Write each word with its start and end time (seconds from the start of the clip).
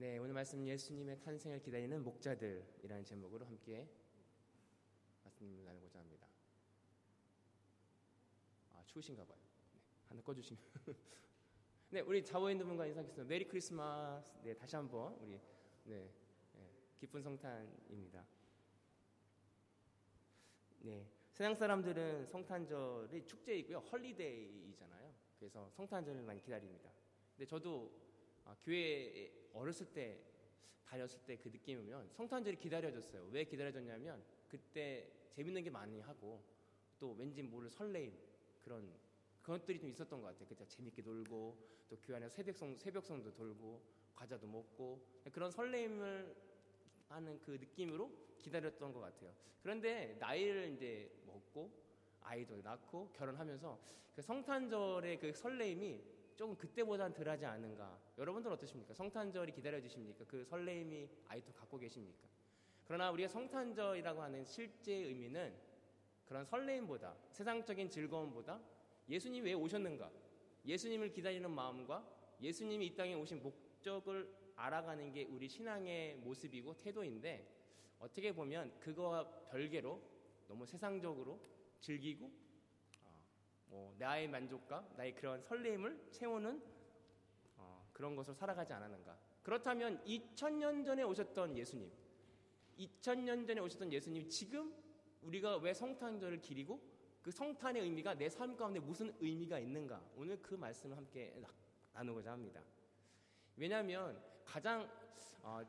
네, 0.00 0.16
오늘 0.16 0.32
말씀 0.32 0.66
예수님의 0.66 1.20
탄생을 1.20 1.60
기다리는 1.60 2.02
목자들이라는 2.02 3.04
제목으로 3.04 3.44
함께 3.44 3.86
말씀을 5.22 5.62
나누고자 5.62 5.98
합니다. 5.98 6.26
아, 8.70 8.82
추우신가 8.86 9.22
봐요. 9.26 9.36
네, 9.74 9.80
하나 10.08 10.22
꺼주시면. 10.22 10.62
네, 11.90 12.00
우리 12.00 12.24
자고 12.24 12.50
있는 12.50 12.66
분과 12.66 12.86
인사하겠습니다. 12.86 13.28
Merry 13.28 13.46
Christmas. 13.46 14.40
네, 14.42 14.54
다시 14.54 14.74
한번 14.74 15.16
우리 15.16 15.38
네, 15.84 16.10
네 16.54 16.70
기쁜 16.98 17.20
성탄입니다. 17.20 18.24
네, 20.78 21.06
세상 21.30 21.54
사람들은 21.54 22.24
성탄절이 22.24 23.26
축제이고요, 23.26 23.80
holiday잖아요. 23.80 25.14
그래서 25.38 25.68
성탄절을 25.72 26.22
많이 26.22 26.40
기다립니다. 26.40 26.90
근데 27.36 27.44
저도 27.44 28.09
아, 28.44 28.56
교회 28.62 29.30
어렸을 29.52 29.86
때 29.92 30.18
다녔을 30.84 31.20
때 31.24 31.36
그 31.36 31.48
느낌이면 31.48 32.10
성탄절이 32.10 32.56
기다려졌어요. 32.56 33.28
왜 33.30 33.44
기다려졌냐면 33.44 34.22
그때 34.48 35.08
재밌는 35.30 35.62
게 35.62 35.70
많이 35.70 36.00
하고 36.00 36.42
또 36.98 37.12
왠지 37.12 37.42
모를 37.42 37.70
설레임 37.70 38.12
그런 38.62 38.92
그것들이 39.42 39.78
좀 39.78 39.88
있었던 39.90 40.20
것 40.20 40.28
같아요. 40.28 40.48
그때 40.48 40.66
재밌게 40.66 41.02
놀고 41.02 41.56
또 41.88 41.96
교회 42.02 42.16
안에 42.16 42.28
새벽성 42.28 42.76
새벽성도 42.76 43.32
돌고 43.32 43.80
과자도 44.16 44.46
먹고 44.48 45.00
그런 45.32 45.50
설레임을 45.50 46.36
하는 47.08 47.40
그 47.40 47.52
느낌으로 47.52 48.10
기다렸던 48.38 48.92
것 48.92 49.00
같아요. 49.00 49.32
그런데 49.62 50.16
나이를 50.18 50.72
이제 50.72 51.10
먹고 51.26 51.70
아이도 52.22 52.60
낳고 52.62 53.12
결혼하면서 53.12 53.78
그 54.14 54.22
성탄절의 54.22 55.18
그 55.18 55.32
설레임이 55.32 56.02
조금 56.40 56.56
그때보다는 56.56 57.12
덜하지 57.12 57.44
않은가. 57.44 58.00
여러분들 58.16 58.50
어떠십니까? 58.50 58.94
성탄절이 58.94 59.52
기다려지십니까? 59.52 60.24
그 60.26 60.42
설레임이 60.42 61.06
아직도 61.28 61.52
갖고 61.52 61.76
계십니까? 61.76 62.26
그러나 62.86 63.10
우리가 63.10 63.28
성탄절이라고 63.28 64.22
하는 64.22 64.42
실제 64.46 64.90
의미는 64.90 65.54
그런 66.24 66.46
설레임보다 66.46 67.14
세상적인 67.32 67.90
즐거움보다 67.90 68.58
예수님이 69.06 69.48
왜 69.48 69.52
오셨는가? 69.52 70.10
예수님을 70.64 71.12
기다리는 71.12 71.50
마음과 71.50 72.08
예수님이 72.40 72.86
이 72.86 72.96
땅에 72.96 73.12
오신 73.12 73.42
목적을 73.42 74.34
알아가는 74.56 75.12
게 75.12 75.24
우리 75.24 75.46
신앙의 75.46 76.16
모습이고 76.16 76.78
태도인데 76.78 77.46
어떻게 77.98 78.32
보면 78.32 78.80
그거와 78.80 79.28
별개로 79.50 80.00
너무 80.48 80.64
세상적으로 80.64 81.38
즐기고 81.80 82.32
뭐 83.70 83.94
나의 83.98 84.28
만족과 84.28 84.86
나의 84.96 85.14
그런 85.14 85.40
설렘을 85.42 86.08
채우는 86.10 86.62
어, 87.56 87.88
그런 87.92 88.14
것을 88.16 88.34
살아가지 88.34 88.72
않았는가? 88.72 89.16
그렇다면 89.42 90.02
2000년 90.04 90.84
전에 90.84 91.02
오셨던 91.02 91.56
예수님, 91.56 91.90
2000년 92.78 93.46
전에 93.46 93.60
오셨던 93.60 93.92
예수님 93.92 94.28
지금 94.28 94.74
우리가 95.22 95.56
왜 95.58 95.72
성탄절을 95.72 96.40
기리고 96.40 96.80
그 97.22 97.30
성탄의 97.30 97.82
의미가 97.82 98.14
내 98.14 98.28
삶 98.28 98.56
가운데 98.56 98.80
무슨 98.80 99.14
의미가 99.20 99.58
있는가? 99.58 100.02
오늘 100.16 100.40
그 100.42 100.54
말씀을 100.54 100.96
함께 100.96 101.40
나누고자 101.92 102.32
합니다. 102.32 102.62
왜냐하면 103.56 104.20
가장 104.44 104.90
어, 105.42 105.60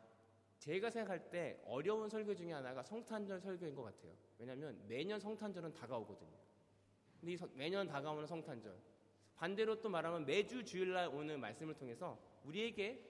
제가 0.58 0.90
생각할 0.90 1.30
때 1.30 1.62
어려운 1.66 2.10
설교 2.10 2.36
중에 2.36 2.52
하나가 2.54 2.84
성탄절 2.84 3.42
설교인 3.42 3.76
것 3.76 3.84
같아요. 3.84 4.14
왜냐하면 4.38 4.82
매년 4.88 5.20
성탄절은 5.20 5.74
다가오거든요. 5.74 6.41
매년 7.54 7.88
다가오는 7.88 8.26
성탄절. 8.26 8.78
반대로 9.36 9.82
또 9.82 9.90
말하면 9.90 10.26
매주 10.26 10.64
주일날 10.64 11.08
오는 11.08 11.40
말씀을 11.40 11.74
통해서 11.76 12.20
우리에게 12.44 13.10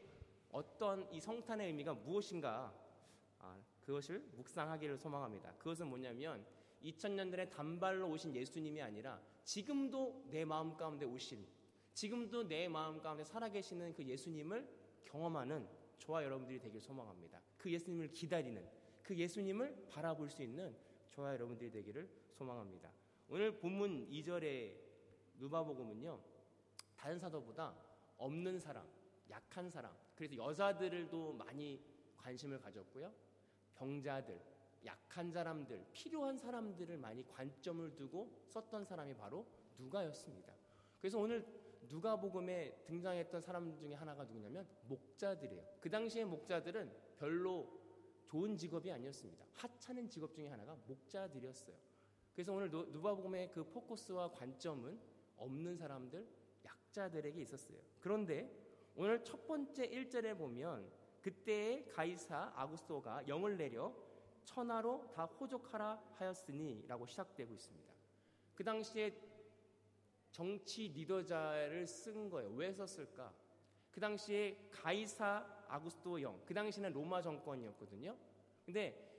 어떤 0.51 1.11
이 1.11 1.19
성탄의 1.19 1.67
의미가 1.67 1.93
무엇인가 1.93 2.73
아, 3.39 3.57
그것을 3.81 4.19
묵상하기를 4.35 4.97
소망합니다. 4.97 5.53
그것은 5.57 5.87
뭐냐면 5.87 6.45
2000년 6.83 7.31
전에 7.31 7.49
단발로 7.49 8.09
오신 8.09 8.35
예수님이 8.35 8.81
아니라 8.81 9.21
지금도 9.43 10.27
내 10.29 10.45
마음 10.45 10.75
가운데 10.75 11.05
오신 11.05 11.45
지금도 11.93 12.47
내 12.47 12.67
마음 12.67 13.01
가운데 13.01 13.23
살아계시는 13.23 13.93
그 13.93 14.03
예수님을 14.03 14.67
경험하는 15.05 15.67
저와 15.99 16.23
여러분들이 16.23 16.59
되길 16.59 16.79
소망합니다. 16.81 17.41
그 17.57 17.71
예수님을 17.71 18.11
기다리는 18.11 18.65
그 19.03 19.15
예수님을 19.15 19.87
바라볼 19.89 20.29
수 20.29 20.41
있는 20.41 20.75
저와 21.11 21.33
여러분들이 21.33 21.69
되기를 21.71 22.09
소망합니다. 22.31 22.91
오늘 23.33 23.57
본문 23.57 24.09
2절의 24.09 24.75
누바복음은요. 25.39 26.19
다른 26.97 27.17
사도보다 27.17 27.73
없는 28.17 28.59
사람, 28.59 28.85
약한 29.29 29.69
사람, 29.69 29.95
그래서 30.15 30.35
여자들도 30.35 31.31
많이 31.31 31.81
관심을 32.17 32.59
가졌고요. 32.59 33.09
병자들, 33.75 34.37
약한 34.83 35.31
사람들, 35.31 35.81
필요한 35.93 36.37
사람들을 36.37 36.97
많이 36.97 37.25
관점을 37.25 37.95
두고 37.95 38.43
썼던 38.49 38.83
사람이 38.83 39.15
바로 39.15 39.47
누가였습니다. 39.77 40.53
그래서 40.99 41.17
오늘 41.17 41.47
누가복음에 41.87 42.83
등장했던 42.83 43.39
사람 43.39 43.77
중에 43.77 43.93
하나가 43.93 44.25
누구냐면 44.25 44.67
목자들이에요. 44.89 45.77
그 45.79 45.89
당시에 45.89 46.25
목자들은 46.25 46.93
별로 47.15 47.79
좋은 48.25 48.57
직업이 48.57 48.91
아니었습니다. 48.91 49.45
하찮은 49.53 50.09
직업 50.09 50.33
중에 50.35 50.49
하나가 50.49 50.75
목자들이었어요. 50.85 51.90
그래서 52.33 52.53
오늘 52.53 52.69
누바복음의 52.69 53.51
그 53.51 53.63
포커스와 53.63 54.31
관점은 54.31 54.99
없는 55.37 55.75
사람들, 55.75 56.27
약자들에게 56.63 57.41
있었어요. 57.41 57.77
그런데 57.99 58.49
오늘 58.95 59.23
첫 59.23 59.47
번째 59.47 59.89
1절에 59.89 60.37
보면 60.37 60.89
그때의 61.21 61.85
가이사 61.87 62.51
아구스토가 62.55 63.27
영을 63.27 63.57
내려 63.57 63.93
천하로 64.43 65.09
다 65.13 65.25
호족하라 65.25 66.01
하였으니라고 66.13 67.05
시작되고 67.05 67.53
있습니다. 67.53 67.93
그 68.55 68.63
당시에 68.63 69.15
정치 70.31 70.87
리더자를 70.87 71.85
쓴 71.85 72.29
거예요. 72.29 72.49
왜 72.51 72.71
썼을까? 72.71 73.33
그 73.91 73.99
당시에 73.99 74.69
가이사 74.71 75.45
아구스토 75.67 76.21
영, 76.21 76.41
그 76.45 76.53
당시는 76.53 76.93
로마 76.93 77.21
정권이었거든요. 77.21 78.15
근데 78.65 79.09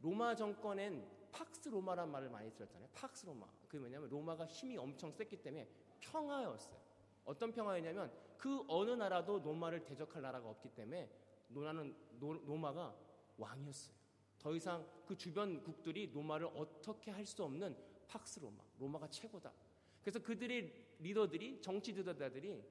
로마 0.00 0.34
정권엔 0.34 1.19
팍스 1.32 1.68
로마란 1.68 2.10
말을 2.10 2.28
많이 2.30 2.52
들었잖아요. 2.54 2.88
팍스 2.94 3.26
로마. 3.26 3.46
그게 3.66 3.78
뭐냐면 3.78 4.08
로마가 4.08 4.46
힘이 4.46 4.76
엄청 4.76 5.12
셌기 5.12 5.36
때문에 5.42 5.68
평화였어요. 6.00 6.78
어떤 7.24 7.52
평화였냐면 7.52 8.12
그 8.36 8.64
어느 8.68 8.90
나라도 8.90 9.38
로마를 9.38 9.84
대적할 9.84 10.22
나라가 10.22 10.48
없기 10.48 10.70
때문에 10.70 11.10
노나는 11.48 11.94
로마가 12.18 12.96
왕이었어요. 13.36 13.94
더 14.38 14.54
이상 14.54 14.86
그 15.06 15.16
주변 15.16 15.62
국들이 15.62 16.10
로마를 16.10 16.48
어떻게 16.54 17.10
할 17.10 17.26
수 17.26 17.44
없는 17.44 17.76
팍스 18.08 18.40
로마. 18.40 18.64
로마가 18.78 19.08
최고다. 19.08 19.52
그래서 20.00 20.18
그들의 20.18 20.72
리더들이 20.98 21.60
정치 21.60 21.94
지도자들이 21.94 22.64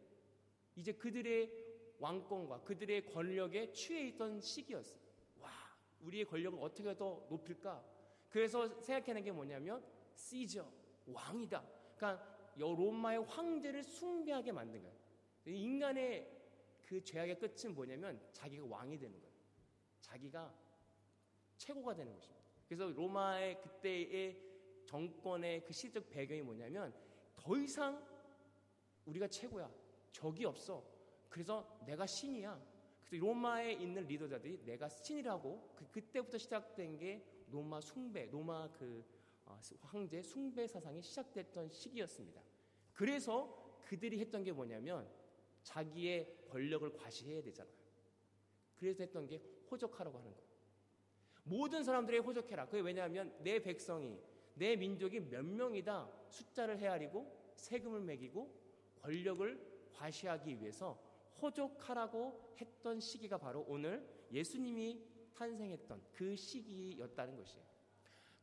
이제 0.76 0.92
그들의 0.94 1.70
왕권과 2.00 2.62
그들의 2.62 3.06
권력에 3.08 3.72
취해 3.72 4.08
있던 4.08 4.42
시기였어요. 4.42 5.00
와, 5.40 5.50
우리의 6.02 6.26
권력을 6.26 6.58
어떻게 6.62 6.96
더 6.96 7.26
높일까? 7.30 7.99
그래서 8.30 8.68
생각하는 8.82 9.24
게 9.24 9.32
뭐냐면 9.32 9.84
시저 10.14 10.72
왕이다. 11.06 11.64
그러니까 11.96 12.38
로마의 12.56 13.24
황제를 13.24 13.84
숭배하게 13.84 14.52
만든 14.52 14.82
거예요. 14.84 14.98
인간의 15.46 16.40
그 16.84 17.04
죄악의 17.04 17.40
끝은 17.40 17.74
뭐냐면 17.74 18.20
자기가 18.34 18.66
왕이 18.68 18.98
되는 18.98 19.20
거예요. 19.20 19.34
자기가 20.02 20.54
최고가 21.58 21.96
되는 21.96 22.14
것입니다. 22.14 22.40
그래서 22.68 22.88
로마의 22.88 23.62
그때의 23.62 24.42
정권의 24.86 25.64
그 25.64 25.74
시적 25.74 26.10
배경이 26.10 26.42
뭐냐면 26.42 26.94
더 27.36 27.58
이상 27.58 28.04
우리가 29.06 29.28
최고야. 29.28 29.72
적이 30.12 30.46
없어. 30.46 30.84
그래서 31.30 31.80
내가 31.86 32.06
신이야. 32.06 32.60
그래서 33.06 33.26
로마에 33.26 33.74
있는 33.74 34.06
리더자들이 34.06 34.64
내가 34.66 34.90
신이라고 34.90 35.74
그, 35.76 35.88
그때부터 35.92 36.38
시작된 36.38 36.98
게 36.98 37.24
로마 37.52 37.82
숭배, 37.82 38.26
로마 38.28 38.72
그 38.72 39.04
어, 39.46 39.60
황제 39.82 40.22
숭배 40.22 40.68
사상이 40.68 41.02
시작됐던 41.02 41.70
시기였습니다. 41.70 42.42
그래서 42.94 43.80
그들이 43.86 44.20
했던 44.20 44.44
게 44.44 44.52
뭐냐면 44.52 45.10
자기의 45.64 46.46
권력을 46.50 46.92
과시해야 46.94 47.42
되잖아요. 47.42 47.74
그래서 48.78 49.04
했던 49.04 49.28
게 49.28 49.42
호적하라고 49.70 50.18
하는 50.18 50.34
거예요. 50.34 50.50
모든 51.44 51.84
사람들에게 51.84 52.24
호적해라. 52.24 52.66
그게 52.68 52.82
왜냐하면 52.82 53.36
내 53.40 53.60
백성이 53.60 54.20
내 54.54 54.76
민족이 54.76 55.22
몇 55.22 55.44
명이다 55.44 56.12
숫자를 56.30 56.78
헤아리고 56.78 57.54
세금을 57.56 58.02
매기고 58.02 58.54
권력을 59.02 59.90
과시하기 59.94 60.62
위해서 60.62 61.02
호적하라고 61.42 62.56
했던 62.60 63.00
시기가 63.00 63.38
바로 63.38 63.66
오늘 63.68 64.06
예수님이 64.32 65.02
탄생했던 65.40 66.02
그 66.12 66.36
시기였다는 66.36 67.38
것이에요. 67.38 67.66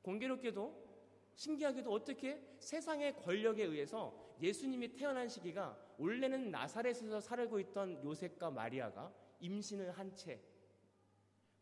공교롭게도 0.02 0.86
신기하게도 1.34 1.92
어떻게 1.92 2.42
세상의 2.58 3.16
권력에 3.16 3.64
의해서 3.64 4.34
예수님이 4.40 4.94
태어난 4.94 5.28
시기가 5.28 5.78
원래는 5.98 6.50
나사렛에서 6.50 7.20
살고 7.20 7.60
있던 7.60 8.02
요셉과 8.02 8.50
마리아가 8.50 9.12
임신을 9.40 9.90
한 9.92 10.14
채 10.16 10.40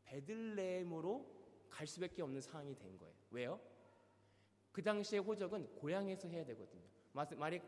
베들레헴으로 0.04 1.34
갈 1.68 1.86
수밖에 1.86 2.22
없는 2.22 2.40
상황이 2.40 2.78
된 2.78 2.96
거예요. 2.98 3.14
왜요? 3.30 3.60
그 4.70 4.82
당시에 4.82 5.18
호적은 5.18 5.74
고향에서 5.76 6.28
해야 6.28 6.44
되거든요. 6.44 6.84
만약 7.12 7.62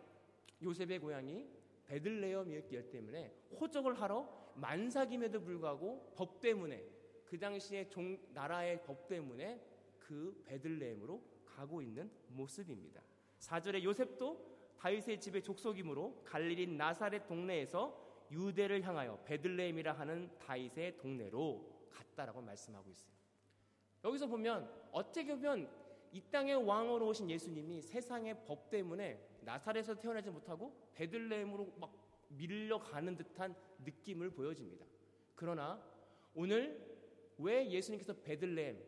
요셉의 0.62 1.00
고향이 1.00 1.48
베들레헴이었기 1.86 2.90
때문에 2.90 3.32
호적을 3.60 4.00
하러 4.00 4.52
만삭임에도 4.54 5.40
불구하고 5.40 6.12
법 6.14 6.40
때문에 6.40 6.95
그 7.26 7.38
당시에 7.38 7.88
종 7.88 8.18
나라의 8.32 8.82
법 8.84 9.08
때문에 9.08 9.60
그 9.98 10.42
베들레헴으로 10.46 11.22
가고 11.44 11.82
있는 11.82 12.10
모습입니다. 12.28 13.02
4절에 13.40 13.82
요셉도 13.82 14.56
다윗의 14.78 15.20
집의 15.20 15.42
족속이므로 15.42 16.22
갈릴린 16.24 16.76
나사렛 16.76 17.26
동네에서 17.26 18.28
유대를 18.30 18.82
향하여 18.82 19.18
베들레헴이라 19.24 19.92
하는 19.92 20.30
다윗의 20.38 20.98
동네로 20.98 21.88
갔다라고 21.90 22.42
말씀하고 22.42 22.90
있어요. 22.90 23.10
여기서 24.04 24.26
보면 24.26 24.70
어떻게 24.92 25.34
보면 25.34 25.68
이 26.12 26.20
땅의 26.30 26.64
왕으로 26.64 27.08
오신 27.08 27.28
예수님이 27.30 27.82
세상의 27.82 28.44
법 28.44 28.70
때문에 28.70 29.20
나사렛에서 29.40 29.96
태어나지 29.96 30.30
못하고 30.30 30.72
베들레헴으로 30.94 31.74
막 31.78 31.92
밀려가는 32.28 33.16
듯한 33.16 33.54
느낌을 33.84 34.30
보여집니다. 34.30 34.84
그러나 35.34 35.82
오늘 36.34 36.85
왜 37.38 37.68
예수님께서 37.70 38.14
베들레헴 38.22 38.82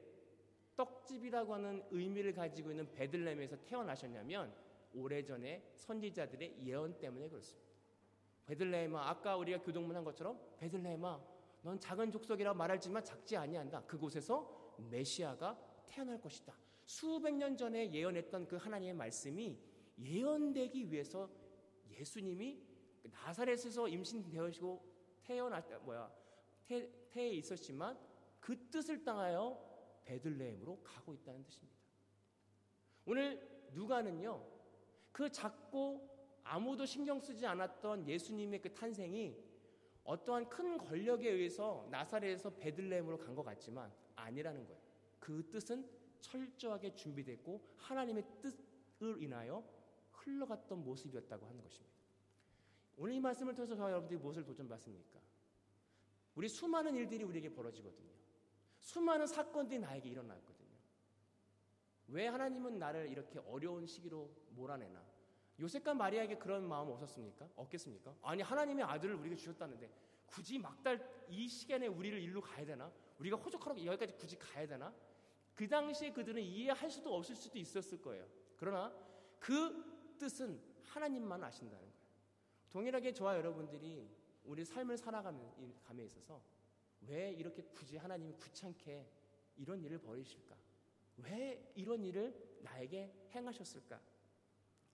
떡집이라고 0.76 1.54
하는 1.54 1.82
의미를 1.90 2.32
가지고 2.32 2.70
있는 2.70 2.90
베들레헴에서 2.92 3.56
태어나셨냐면 3.64 4.54
오래전에 4.94 5.72
선지자들의 5.74 6.64
예언 6.64 6.98
때문에 6.98 7.28
그렇습니다. 7.28 7.68
베들레헴아 8.46 9.08
아까 9.08 9.36
우리가 9.36 9.60
교동문 9.60 9.94
한 9.94 10.04
것처럼 10.04 10.40
베들레헴아 10.58 11.38
넌 11.62 11.78
작은 11.80 12.10
족속이라 12.10 12.54
말할지만 12.54 13.04
작지 13.04 13.36
아니한다. 13.36 13.84
그곳에서 13.84 14.76
메시아가 14.90 15.58
태어날 15.86 16.20
것이다. 16.20 16.54
수백 16.86 17.34
년 17.34 17.56
전에 17.56 17.92
예언했던 17.92 18.46
그 18.46 18.56
하나님의 18.56 18.94
말씀이 18.94 19.58
예언되기 19.98 20.90
위해서 20.90 21.28
예수님이 21.90 22.62
나사렛에서 23.02 23.88
임신되시고 23.88 24.82
태어날 25.22 25.66
때 25.66 25.76
뭐야 25.76 26.10
태, 26.64 26.88
태에 27.10 27.30
있었지만 27.30 27.98
그 28.40 28.70
뜻을 28.70 29.04
따하여 29.04 29.66
베들레헴으로 30.04 30.82
가고 30.82 31.14
있다는 31.14 31.44
뜻입니다. 31.44 31.76
오늘 33.06 33.68
누가는요 33.72 34.44
그 35.12 35.30
작고 35.30 36.08
아무도 36.44 36.86
신경 36.86 37.20
쓰지 37.20 37.46
않았던 37.46 38.08
예수님의 38.08 38.62
그 38.62 38.72
탄생이 38.72 39.36
어떠한 40.04 40.48
큰 40.48 40.78
권력에 40.78 41.28
의해서 41.28 41.86
나사렛에서 41.90 42.50
베들레헴으로 42.56 43.18
간 43.18 43.34
것 43.34 43.42
같지만 43.42 43.92
아니라는 44.16 44.66
거예요. 44.66 44.80
그 45.18 45.46
뜻은 45.50 45.86
철저하게 46.20 46.94
준비됐고 46.94 47.60
하나님의 47.76 48.24
뜻을 48.40 49.22
인하여 49.22 49.62
흘러갔던 50.12 50.82
모습이었다고 50.82 51.46
하는 51.46 51.62
것입니다. 51.62 51.94
오늘 52.96 53.14
이 53.14 53.20
말씀을 53.20 53.54
통해서 53.54 53.76
저와 53.76 53.90
여러분들이 53.90 54.18
무엇을 54.18 54.44
도전 54.44 54.66
받습니까? 54.68 55.20
우리 56.34 56.48
수많은 56.48 56.96
일들이 56.96 57.24
우리에게 57.24 57.52
벌어지거든요. 57.52 58.08
수많은 58.88 59.26
사건들이 59.26 59.80
나에게 59.80 60.08
일어났거든요. 60.08 60.74
왜 62.06 62.26
하나님은 62.26 62.78
나를 62.78 63.10
이렇게 63.10 63.38
어려운 63.40 63.84
시기로 63.86 64.34
몰아내나? 64.52 65.04
요셉과 65.60 65.92
마리아에게 65.92 66.38
그런 66.38 66.66
마음 66.66 66.88
없었습니까? 66.88 67.50
없겠습니까? 67.54 68.16
아니 68.22 68.40
하나님의 68.40 68.86
아들을 68.86 69.14
우리에게 69.16 69.36
주셨다는데 69.36 69.92
굳이 70.24 70.58
막달 70.58 71.06
이 71.28 71.46
시간에 71.46 71.86
우리를 71.86 72.18
일로 72.18 72.40
가야 72.40 72.64
되나? 72.64 72.90
우리가 73.18 73.36
호적하러 73.36 73.76
여기까지 73.84 74.14
굳이 74.14 74.38
가야 74.38 74.66
되나? 74.66 74.94
그 75.54 75.68
당시에 75.68 76.10
그들은 76.10 76.40
이해할 76.40 76.90
수도 76.90 77.14
없을 77.14 77.36
수도 77.36 77.58
있었을 77.58 78.00
거예요. 78.00 78.26
그러나 78.56 78.90
그 79.38 80.16
뜻은 80.18 80.58
하나님만 80.84 81.44
아신다는 81.44 81.78
거예요. 81.78 81.92
동일하게 82.70 83.12
저와 83.12 83.36
여러분들이 83.36 84.08
우리 84.44 84.64
삶을 84.64 84.96
살아감에 84.96 86.04
있어서 86.06 86.40
왜 87.06 87.32
이렇게 87.32 87.62
굳이 87.62 87.96
하나님이 87.96 88.34
귀찮게 88.42 89.06
이런 89.56 89.82
일을 89.82 89.98
벌이실까? 89.98 90.56
왜 91.18 91.72
이런 91.74 92.04
일을 92.04 92.58
나에게 92.62 93.28
행하셨을까? 93.34 94.00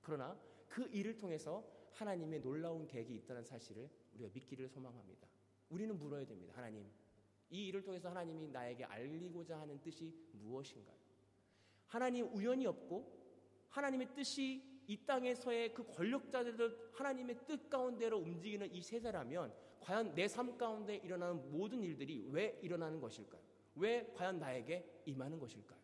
그러나 0.01 0.39
그 0.69 0.87
일을 0.89 1.17
통해서 1.17 1.65
하나님의 1.93 2.41
놀라운 2.41 2.87
계획이 2.87 3.15
있다는 3.15 3.45
사실을 3.45 3.89
우리가 4.15 4.31
믿기를 4.33 4.69
소망합니다. 4.69 5.29
우리는 5.71 5.97
물어야 5.99 6.25
됩니다. 6.27 6.53
하나님, 6.57 6.91
이 7.51 7.67
일을 7.69 7.83
통해서 7.83 8.09
하나님이 8.09 8.49
나에게 8.49 8.85
알리고자 8.85 9.61
하는 9.61 9.81
뜻이 9.81 10.13
무엇인가요? 10.33 10.97
하나님 11.87 12.27
우연이 12.35 12.67
없고 12.67 13.25
하나님의 13.69 14.15
뜻이 14.15 14.83
이 14.87 15.07
땅에서의 15.07 15.73
그 15.73 15.87
권력자들을 15.87 16.91
하나님의 16.93 17.47
뜻 17.47 17.71
가운데로 17.71 18.19
움직이는 18.19 18.73
이 18.75 18.83
세대라면 18.83 19.55
과연 19.85 20.15
내 20.15 20.27
삶 20.27 20.57
가운데 20.57 20.97
일어나는 20.97 21.51
모든 21.53 21.83
일들이 21.83 22.27
왜 22.31 22.59
일어나는 22.63 23.01
것일까요? 23.01 23.43
왜 23.77 24.11
과연 24.15 24.39
나에게 24.39 25.03
임하는 25.05 25.39
것일까요? 25.39 25.79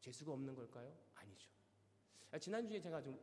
재수가 0.00 0.32
없는 0.32 0.54
걸까요? 0.54 0.96
아니죠. 1.14 1.50
아, 2.30 2.38
지난주에 2.38 2.80
제가 2.80 3.02
좀 3.02 3.20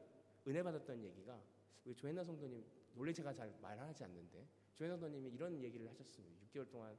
은혜 0.47 0.61
받았던 0.61 1.03
얘기가 1.03 1.41
우리 1.83 1.95
조혜나 1.95 2.23
성도님 2.23 2.63
원래 2.95 3.11
제가 3.11 3.33
잘 3.33 3.51
말하지 3.59 4.03
않는데 4.03 4.47
조혜나 4.75 4.97
성도님이 4.97 5.31
이런 5.31 5.59
얘기를 5.63 5.89
하셨습니다. 5.89 6.45
6개월 6.45 6.69
동안 6.69 6.95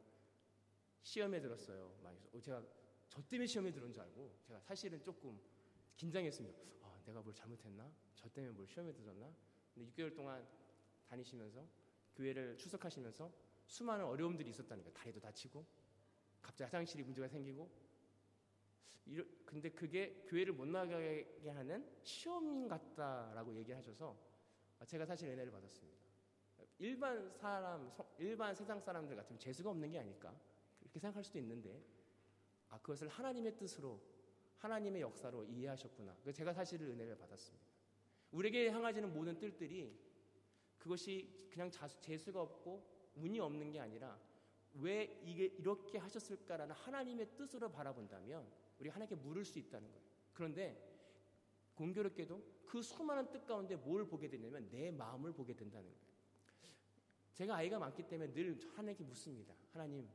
시험에 1.02 1.40
들었어요. 1.40 1.94
어, 2.02 2.40
제가 2.40 2.62
저 3.08 3.22
때문에 3.28 3.46
시험에 3.46 3.70
들은 3.70 3.92
줄 3.92 4.02
알고 4.02 4.34
제가 4.42 4.58
사실은 4.60 5.00
조금 5.04 5.40
긴장했습니다. 5.96 6.58
아, 6.82 7.00
내가 7.06 7.22
뭘 7.22 7.32
잘못했나? 7.32 7.90
저 8.16 8.28
때문에 8.28 8.52
뭘 8.52 8.66
시험에 8.66 8.92
들었나? 8.92 9.32
근데 9.72 9.88
6개월 9.92 10.14
동안 10.16 10.44
다니시면서 11.08 11.64
교회를 12.20 12.58
출석하시면서 12.58 13.32
수많은 13.66 14.04
어려움들이 14.04 14.50
있었다니까 14.50 14.92
다리도 14.92 15.20
다치고 15.20 15.64
갑자기 16.42 16.64
화장실이 16.64 17.02
문제가 17.02 17.26
생기고 17.28 17.70
근데 19.46 19.70
그게 19.70 20.22
교회를 20.28 20.52
못 20.52 20.68
나가게 20.68 21.40
하는 21.46 21.88
시험 22.02 22.68
같다라고 22.68 23.54
얘기하셔서 23.56 24.16
제가 24.86 25.06
사실 25.06 25.28
은혜를 25.30 25.50
받았습니다. 25.50 25.98
일반 26.78 27.28
사람, 27.30 27.92
일반 28.18 28.54
세상 28.54 28.80
사람들 28.80 29.16
같으면 29.16 29.38
재수가 29.38 29.70
없는 29.70 29.90
게 29.90 29.98
아닐까? 29.98 30.34
이렇게 30.80 30.98
생각할 30.98 31.24
수도 31.24 31.38
있는데 31.38 31.82
아 32.68 32.78
그것을 32.80 33.08
하나님의 33.08 33.56
뜻으로 33.56 34.00
하나님의 34.58 35.02
역사로 35.02 35.44
이해하셨구나. 35.44 36.16
그 36.22 36.32
제가 36.32 36.52
사실 36.52 36.80
은혜를 36.82 37.16
받았습니다. 37.16 37.66
우리에게 38.30 38.70
향하지는 38.70 39.12
모든 39.12 39.38
뜰들이 39.38 40.09
그것이 40.80 41.48
그냥 41.50 41.70
자수, 41.70 42.00
재수가 42.00 42.40
없고 42.40 42.84
운이 43.14 43.38
없는 43.38 43.70
게 43.70 43.78
아니라 43.78 44.18
왜 44.74 45.20
이게 45.24 45.44
이렇게 45.44 45.98
하셨을까라는 45.98 46.74
하나님의 46.74 47.36
뜻으로 47.36 47.70
바라본다면 47.70 48.50
우리 48.78 48.88
하나님께 48.88 49.14
물을 49.16 49.44
수 49.44 49.58
있다는 49.58 49.88
거예요. 49.88 50.04
그런데 50.32 50.90
공교롭게도 51.74 52.60
그 52.66 52.82
수많은 52.82 53.30
뜻 53.30 53.46
가운데 53.46 53.76
뭘 53.76 54.06
보게 54.06 54.28
되냐면 54.28 54.68
내 54.70 54.90
마음을 54.90 55.32
보게 55.32 55.54
된다는 55.54 55.88
거예요. 55.88 56.10
제가 57.34 57.56
아이가 57.56 57.78
많기 57.78 58.02
때문에 58.02 58.32
늘 58.32 58.58
하나님께 58.76 59.04
묻습니다. 59.04 59.54
하나님, 59.72 60.08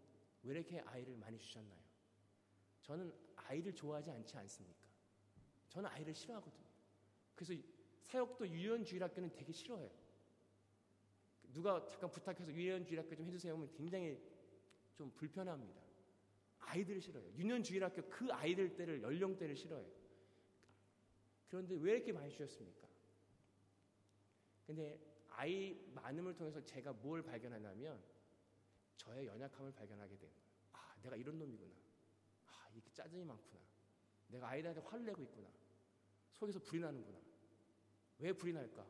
왜 0.44 0.56
이렇게 0.56 0.80
아이를 0.80 1.16
많이 1.18 1.40
주셨나요? 1.40 1.80
저는 2.82 3.12
아이를 3.36 3.74
좋아하지 3.74 4.12
않지 4.12 4.38
않습니까? 4.38 4.86
저는 5.70 5.90
아이를 5.90 6.14
싫어하거든요. 6.14 6.66
그래서 7.36 7.62
사역도 8.04 8.48
유연주일 8.48 9.04
학교는 9.04 9.32
되게 9.32 9.52
싫어해요. 9.52 9.90
누가 11.56 11.86
잠깐 11.88 12.12
부탁해서 12.12 12.52
유연주일학교 12.52 13.16
좀 13.16 13.26
해주세요 13.28 13.54
하면 13.54 13.72
굉장히 13.72 14.22
좀 14.94 15.10
불편합니다. 15.12 15.82
아이들을 16.60 17.00
싫어해요. 17.00 17.32
유년주일학교 17.38 18.10
그 18.10 18.28
아이들 18.34 18.76
때를 18.76 19.02
연령대를 19.02 19.56
싫어해요. 19.56 19.90
그런데 21.48 21.76
왜 21.76 21.94
이렇게 21.94 22.12
많이 22.12 22.30
주셨습니까? 22.30 22.86
근데 24.68 25.00
아이 25.30 25.80
많음을 25.94 26.36
통해서 26.36 26.62
제가 26.62 26.92
뭘 26.92 27.24
발견하냐면 27.24 28.04
저의 28.98 29.28
연약함을 29.28 29.72
발견하게 29.72 30.18
돼요. 30.18 30.32
아, 30.74 30.94
내가 31.04 31.16
이런 31.16 31.40
놈이구나. 31.40 31.74
아, 32.48 32.70
이렇게 32.74 32.92
짜증이 32.92 33.24
많구나. 33.24 33.62
내가 34.28 34.50
아이들한테 34.50 34.82
화를 34.82 35.06
내고 35.06 35.24
있구나. 35.24 35.48
속에서 36.34 36.60
불이 36.60 36.82
나는구나. 36.82 37.18
왜 38.20 38.34
불이 38.34 38.52
날까? 38.52 38.86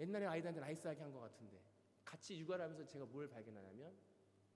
옛날에 0.00 0.26
아이들한테 0.26 0.60
나이스하게 0.60 1.00
한 1.00 1.12
것 1.12 1.20
같은데 1.20 1.60
같이 2.04 2.38
육아를 2.38 2.64
하면서 2.64 2.84
제가 2.86 3.04
뭘 3.06 3.28
발견하냐면 3.28 3.94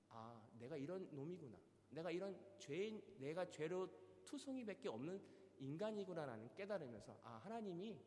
아, 0.08 0.40
내가 0.58 0.76
이런 0.76 1.08
놈이구나. 1.14 1.56
내가 1.90 2.10
이런 2.10 2.38
죄인, 2.58 3.02
내가 3.18 3.48
죄로 3.50 3.88
투성이밖에 4.24 4.88
없는 4.88 5.20
인간이구나라는 5.58 6.54
깨달으면서 6.54 7.20
아, 7.24 7.36
하나님이 7.44 7.98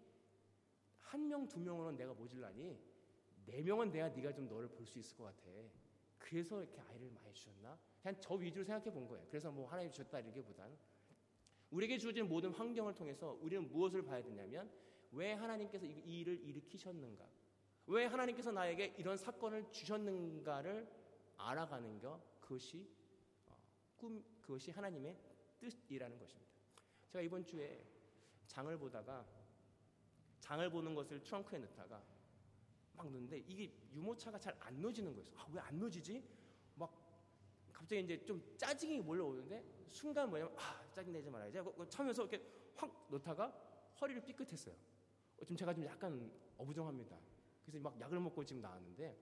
한 1.00 1.27
명, 1.27 1.48
두 1.48 1.60
명으로는 1.60 1.98
내가 1.98 2.13
모질라니 2.13 2.79
네 3.46 3.62
명은 3.62 3.91
내가 3.91 4.10
네가 4.10 4.34
좀 4.34 4.48
너를 4.48 4.70
볼 4.70 4.86
수 4.86 5.00
있을 5.00 5.17
것 5.17 5.25
같아. 5.25 5.50
그래서 6.17 6.62
이렇게 6.62 6.79
아이를 6.82 7.10
많이 7.12 7.34
주셨나? 7.34 7.77
그냥 8.01 8.17
저 8.22 8.34
위주로 8.36 8.63
생각해 8.63 8.91
본 8.91 9.08
거예요. 9.08 9.25
그래서 9.29 9.51
뭐 9.51 9.67
하나님 9.70 9.91
주셨다 9.91 10.20
이렇게보다는 10.20 10.77
우리에게 11.72 11.98
주어진 11.98 12.27
모든 12.27 12.51
환경을 12.51 12.93
통해서 12.96 13.38
우리는 13.41 13.67
무엇을 13.67 14.03
봐야 14.03 14.22
되냐면 14.24 14.72
왜 15.13 15.34
하나님께서 15.34 15.86
이 15.86 16.20
일을 16.20 16.39
일으키셨는가? 16.43 17.27
왜 17.88 18.05
하나님께서 18.05 18.51
나에게 18.51 18.96
이런 18.98 19.17
사건을 19.17 19.72
주셨는가를 19.72 20.88
알아가는 21.38 22.00
것 22.00 22.22
그것이 22.41 22.88
어, 23.48 23.58
꿈 23.98 24.24
그것이 24.41 24.72
하나님의 24.72 25.17
뜻이라는 25.60 26.17
것입니다. 26.20 26.51
제가 27.10 27.22
이번 27.22 27.46
주에 27.46 27.86
장을 28.48 28.75
보다가 28.77 29.25
장을 30.39 30.70
보는 30.70 30.93
것을 30.96 31.24
트렁크에 31.24 31.60
넣다가 31.60 32.03
막 32.96 33.05
넣는데 33.12 33.39
이게 33.39 33.72
유모차가 33.93 34.38
잘 34.39 34.55
안 34.60 34.82
넣어지는 34.82 35.13
거예요. 35.13 35.29
아, 35.38 35.48
왜 35.51 35.60
안 35.60 35.79
넣어지지? 35.79 36.24
막 36.75 36.91
갑자기 37.72 38.01
이제 38.01 38.24
좀 38.25 38.41
짜증이 38.58 39.01
몰려오는데 39.01 39.63
순간 39.89 40.29
뭐냐면 40.29 40.55
아 40.58 40.84
짜증 40.91 41.12
내지 41.13 41.29
말아야지 41.29 41.58
하고 41.58 41.88
차면서 41.89 42.24
이렇게 42.24 42.46
확 42.75 43.08
넣다가 43.10 43.48
허리를 44.00 44.24
삐끗했어요. 44.25 44.75
지금 45.44 45.58
제가 45.58 45.74
좀 45.74 45.86
약간 45.86 46.32
어부정합니다. 46.58 47.18
그래서 47.66 47.80
막 47.80 48.00
약을 48.00 48.20
먹고 48.20 48.44
지금 48.46 48.62
나왔는데 48.62 49.18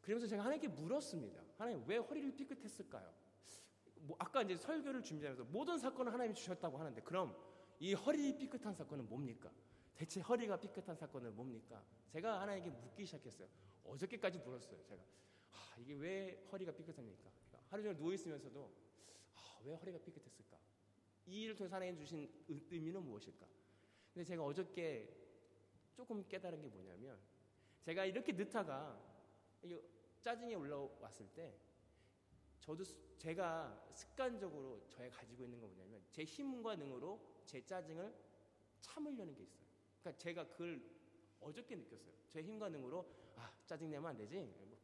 그러면서 0.00 0.26
제가 0.26 0.42
하나님께 0.42 0.68
물었습니다. 0.68 1.42
하나님 1.58 1.84
왜 1.86 1.96
허리를 1.96 2.34
삐끗했을까요? 2.36 3.12
뭐 4.00 4.16
아까 4.18 4.42
이제 4.42 4.56
설교를 4.56 5.02
준비하면서 5.02 5.44
모든 5.44 5.78
사건을 5.78 6.12
하나님이 6.12 6.34
주셨다고 6.34 6.78
하는데 6.78 7.00
그럼 7.02 7.36
이 7.78 7.94
허리 7.94 8.36
삐끗한 8.36 8.74
사건은 8.74 9.08
뭡니까? 9.08 9.52
대체 9.94 10.20
허리가 10.20 10.58
삐끗한 10.58 10.96
사건은 10.96 11.34
뭡니까? 11.36 11.84
제가 12.08 12.40
하나님께 12.40 12.70
묻기 12.70 13.06
시작했어요. 13.06 13.48
어저께까지 13.84 14.38
물었어요. 14.38 14.82
제가 14.84 15.02
아, 15.52 15.76
이게 15.78 15.94
왜 15.94 16.46
허리가 16.50 16.72
삐끗합니까? 16.72 17.30
하루 17.68 17.82
종일 17.82 17.96
누워 17.96 18.12
있으면서도 18.12 18.72
아, 19.34 19.60
왜 19.64 19.74
허리가 19.74 19.98
삐끗했을까? 19.98 20.58
이 21.26 21.42
일을 21.42 21.54
통해서 21.54 21.76
하나님 21.76 21.96
주신 21.96 22.28
의미는 22.48 23.02
무엇일까? 23.04 23.46
근데 24.12 24.24
제가 24.24 24.44
어저께 24.44 25.08
조금 25.94 26.26
깨달은 26.28 26.60
게 26.60 26.68
뭐냐면 26.68 27.18
제가 27.80 28.04
이렇게 28.04 28.32
늦다가 28.32 29.00
짜증이 30.20 30.54
올라왔을 30.54 31.28
때 31.34 31.54
저도 32.60 32.84
제가 33.18 33.90
습관적으로 33.92 34.86
저에 34.88 35.10
가지고 35.10 35.44
있는 35.44 35.60
건 35.60 35.74
뭐냐면 35.74 36.02
제 36.10 36.24
힘과 36.24 36.76
능으로 36.76 37.20
제 37.44 37.64
짜증을 37.64 38.14
참으려는 38.80 39.34
게 39.34 39.42
있어요. 39.42 39.66
그러니까 40.00 40.18
제가 40.18 40.48
그걸 40.48 40.82
어저께 41.40 41.76
느꼈어요. 41.76 42.14
제 42.28 42.42
힘과 42.42 42.68
능으로 42.68 43.06
아 43.36 43.52
짜증 43.66 43.90
내면 43.90 44.10
안 44.10 44.16
되지. 44.16 44.40
뭐, 44.40 44.78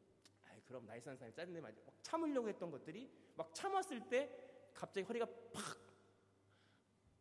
아이, 0.45 0.61
그럼 0.63 0.87
나이 0.87 1.01
산 1.01 1.17
사람이 1.17 1.35
짜증 1.35 1.53
내면 1.53 1.69
안 1.69 1.75
돼. 1.75 1.83
막 1.85 1.95
참으려고 2.03 2.49
했던 2.49 2.71
것들이 2.71 3.11
막 3.37 3.55
참았을 3.55 4.09
때 4.09 4.71
갑자기 4.75 5.07
허리가 5.07 5.27
팍 5.53 5.79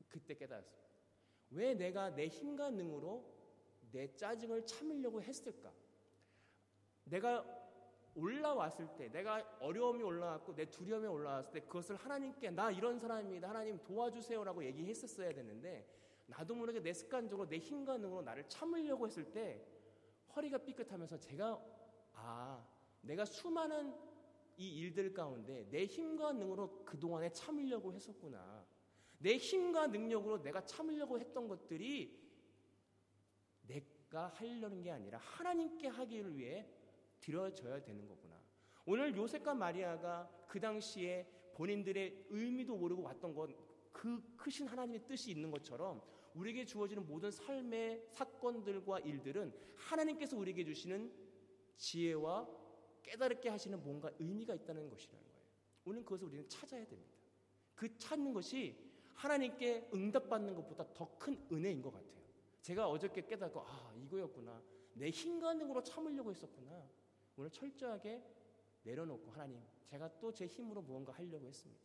그때 0.07 0.33
깨달았어요. 0.35 0.86
왜 1.51 1.73
내가 1.73 2.13
내 2.13 2.27
힘과 2.27 2.71
능으로 2.71 3.23
내 3.91 4.13
짜증을 4.15 4.65
참으려고 4.65 5.21
했을까? 5.21 5.71
내가 7.05 7.45
올라왔을 8.15 8.87
때, 8.97 9.09
내가 9.09 9.57
어려움이 9.59 10.03
올라왔고 10.03 10.55
내 10.55 10.65
두려움이 10.65 11.07
올라왔을 11.07 11.51
때 11.51 11.59
그것을 11.61 11.95
하나님께 11.95 12.49
나 12.49 12.71
이런 12.71 12.97
사람입니다. 12.97 13.49
하나님 13.49 13.81
도와주세요라고 13.83 14.65
얘기했었어야 14.65 15.33
되는데 15.33 15.87
나도 16.25 16.55
모르게 16.55 16.81
내 16.81 16.93
습관적으로 16.93 17.47
내 17.47 17.57
힘과 17.59 17.97
능으로 17.97 18.21
나를 18.23 18.49
참으려고 18.49 19.07
했을 19.07 19.31
때 19.31 19.63
허리가 20.35 20.57
삐끗하면서 20.57 21.19
제가 21.19 21.63
아, 22.13 22.67
내가 23.01 23.23
수많은 23.23 23.93
이 24.57 24.67
일들 24.79 25.13
가운데 25.13 25.67
내 25.69 25.85
힘과 25.85 26.33
능으로 26.33 26.83
그동안에 26.83 27.29
참으려고 27.31 27.93
했었구나. 27.93 28.65
내 29.19 29.37
힘과 29.37 29.87
능력으로 29.87 30.41
내가 30.41 30.63
참으려고 30.65 31.19
했던 31.19 31.47
것들이 31.47 32.17
내가 33.61 34.27
하려는 34.29 34.81
게 34.81 34.91
아니라 34.91 35.17
하나님께 35.17 35.87
하기를 35.87 36.37
위해 36.37 36.67
드려져야 37.19 37.83
되는 37.83 38.07
거구나. 38.07 38.39
오늘 38.85 39.15
요셉과 39.15 39.53
마리아가 39.53 40.29
그 40.47 40.59
당시에 40.59 41.27
본인들의 41.55 42.27
의미도 42.29 42.77
모르고 42.77 43.03
왔던 43.03 43.33
건 43.33 43.67
그 43.97 44.21
크신 44.37 44.67
하나님의 44.67 45.07
뜻이 45.07 45.31
있는 45.31 45.49
것처럼 45.49 45.99
우리에게 46.35 46.65
주어지는 46.65 47.07
모든 47.07 47.31
삶의 47.31 48.05
사건들과 48.11 48.99
일들은 48.99 49.51
하나님께서 49.75 50.37
우리에게 50.37 50.63
주시는 50.63 51.11
지혜와 51.77 52.47
깨달게 53.01 53.49
하시는 53.49 53.81
뭔가 53.81 54.11
의미가 54.19 54.53
있다는 54.53 54.87
것이라는 54.87 55.23
거예요. 55.25 55.41
오늘 55.85 56.03
그것을 56.03 56.27
우리는 56.27 56.47
찾아야 56.47 56.85
됩니다. 56.85 57.11
그 57.73 57.97
찾는 57.97 58.33
것이 58.33 58.77
하나님께 59.17 59.89
응답받는 59.93 60.55
것보다 60.55 60.85
더 60.93 61.07
큰 61.17 61.37
은혜인 61.51 61.81
것 61.81 61.91
같아요. 61.91 62.23
제가 62.61 62.87
어저께 62.89 63.25
깨닫고 63.25 63.61
아 63.61 63.93
이거였구나. 63.95 64.61
내 64.93 65.09
힘과 65.09 65.53
능으로 65.55 65.83
참으려고 65.83 66.31
했었구나. 66.31 66.87
오늘 67.35 67.49
철저하게 67.51 68.23
내려놓고 68.83 69.31
하나님 69.31 69.61
제가 69.85 70.19
또 70.19 70.31
제 70.31 70.45
힘으로 70.45 70.81
무언가 70.81 71.11
하려고 71.13 71.47
했습니다. 71.47 71.81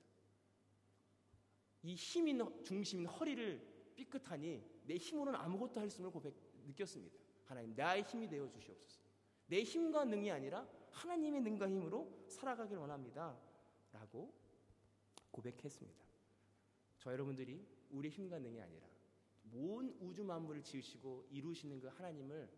이 1.82 1.94
힘인 1.94 2.62
중심인 2.64 3.06
허리를 3.06 3.92
삐끗하니 3.96 4.62
내 4.84 4.96
힘으로는 4.96 5.38
아무것도 5.38 5.80
할 5.80 5.90
수를 5.90 6.10
고백 6.10 6.34
느꼈습니다. 6.66 7.16
하나님 7.46 7.74
나의 7.74 8.02
힘이 8.02 8.28
되어 8.28 8.48
주시옵소서. 8.48 9.02
내 9.46 9.62
힘과 9.62 10.04
능이 10.04 10.30
아니라 10.30 10.66
하나님의 10.90 11.40
능과 11.42 11.68
힘으로 11.68 12.24
살아가길 12.28 12.76
원합니다. 12.78 13.36
라고 13.92 14.32
고백했습니다. 15.30 16.01
저 17.02 17.11
여러분들이 17.11 17.66
우리 17.90 18.11
힘과 18.11 18.38
능이 18.38 18.61
아니라 18.61 18.87
온 19.52 19.97
우주 20.00 20.23
만물을 20.23 20.62
지으시고 20.62 21.26
이루시는 21.32 21.80
그 21.80 21.88
하나님을 21.88 22.49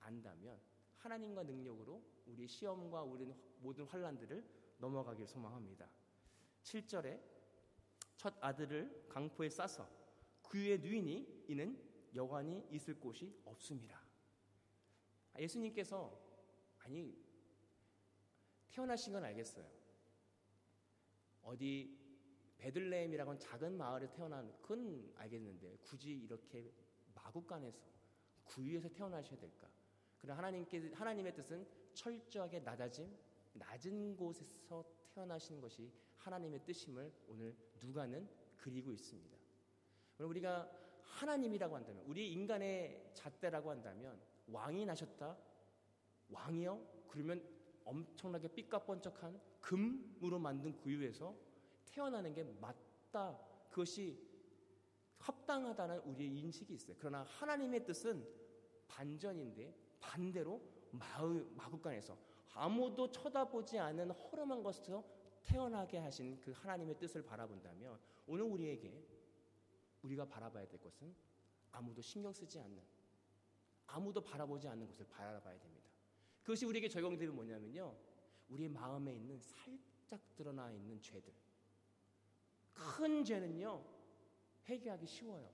안다면 0.00 0.60
하나님과 0.98 1.44
능력으로 1.44 2.02
우리 2.26 2.46
시험과 2.46 3.02
우리 3.02 3.34
모든 3.60 3.86
환란들을 3.86 4.44
넘어가길 4.76 5.26
소망합니다. 5.26 5.88
7절에 6.64 7.18
첫 8.18 8.34
아들을 8.42 9.06
강포에 9.08 9.48
싸서 9.48 9.88
그의 10.42 10.80
누인이 10.80 11.46
이는 11.48 11.82
여관이 12.14 12.66
있을 12.72 13.00
곳이 13.00 13.34
없습니다. 13.46 14.02
예수님께서 15.38 16.20
아니 16.80 17.16
태어나신 18.68 19.14
건 19.14 19.24
알겠어요. 19.24 19.66
어디 21.40 22.03
베들레헴이라고는 22.64 23.38
작은 23.38 23.76
마을에 23.76 24.10
태어난 24.10 24.50
그건 24.62 25.12
알겠는데 25.16 25.76
굳이 25.82 26.12
이렇게 26.12 26.72
마국간에서 27.14 27.78
구유에서 28.44 28.88
태어나셔야 28.88 29.38
될까? 29.38 29.68
그러나 30.18 30.38
하나님께 30.38 30.92
하나님의 30.94 31.34
뜻은 31.34 31.66
철저하게 31.92 32.60
낮아짐, 32.60 33.14
낮은 33.52 34.16
곳에서 34.16 34.82
태어나시는 35.14 35.60
것이 35.60 35.92
하나님의 36.16 36.64
뜻임을 36.64 37.12
오늘 37.28 37.54
누가는 37.82 38.26
그리고 38.56 38.92
있습니다. 38.92 39.36
우리가 40.20 40.70
하나님이라고 41.02 41.76
한다면, 41.76 42.02
우리 42.06 42.32
인간의 42.32 43.10
잣대라고 43.12 43.70
한다면 43.70 44.18
왕이 44.46 44.86
나셨다, 44.86 45.36
왕이요? 46.30 47.04
그러면 47.08 47.46
엄청나게 47.84 48.48
삐까뻔쩍한 48.48 49.38
금으로 49.60 50.38
만든 50.38 50.74
구유에서 50.74 51.36
태어나는 51.94 52.34
게 52.34 52.42
맞다. 52.42 53.38
그것이 53.70 54.18
합당하다는 55.18 56.00
우리의 56.00 56.36
인식이 56.38 56.74
있어요. 56.74 56.96
그러나 56.98 57.22
하나님의 57.22 57.86
뜻은 57.86 58.26
반전인데 58.88 59.72
반대로 60.00 60.60
마을, 60.90 61.48
마국간에서 61.54 62.18
아무도 62.54 63.10
쳐다보지 63.10 63.78
않은 63.78 64.10
허름한 64.10 64.62
것에서 64.62 65.04
태어나게 65.44 65.98
하신 65.98 66.40
그 66.40 66.50
하나님의 66.52 66.98
뜻을 66.98 67.22
바라본다면 67.22 67.98
오늘 68.26 68.44
우리에게 68.44 69.06
우리가 70.02 70.26
바라봐야 70.26 70.66
될 70.66 70.80
것은 70.80 71.14
아무도 71.72 72.02
신경 72.02 72.32
쓰지 72.32 72.58
않는 72.58 72.82
아무도 73.86 74.20
바라보지 74.20 74.66
않는 74.68 74.86
것을 74.86 75.06
바라봐야 75.06 75.58
됩니다. 75.58 75.90
그것이 76.42 76.66
우리에게 76.66 76.88
적용되면 76.88 77.34
뭐냐면요. 77.34 77.96
우리의 78.48 78.68
마음에 78.68 79.14
있는 79.14 79.38
살짝 79.40 80.20
드러나 80.34 80.70
있는 80.70 81.00
죄들. 81.00 81.32
큰 82.74 83.24
죄는요. 83.24 83.82
회개하기 84.68 85.06
쉬워요. 85.06 85.50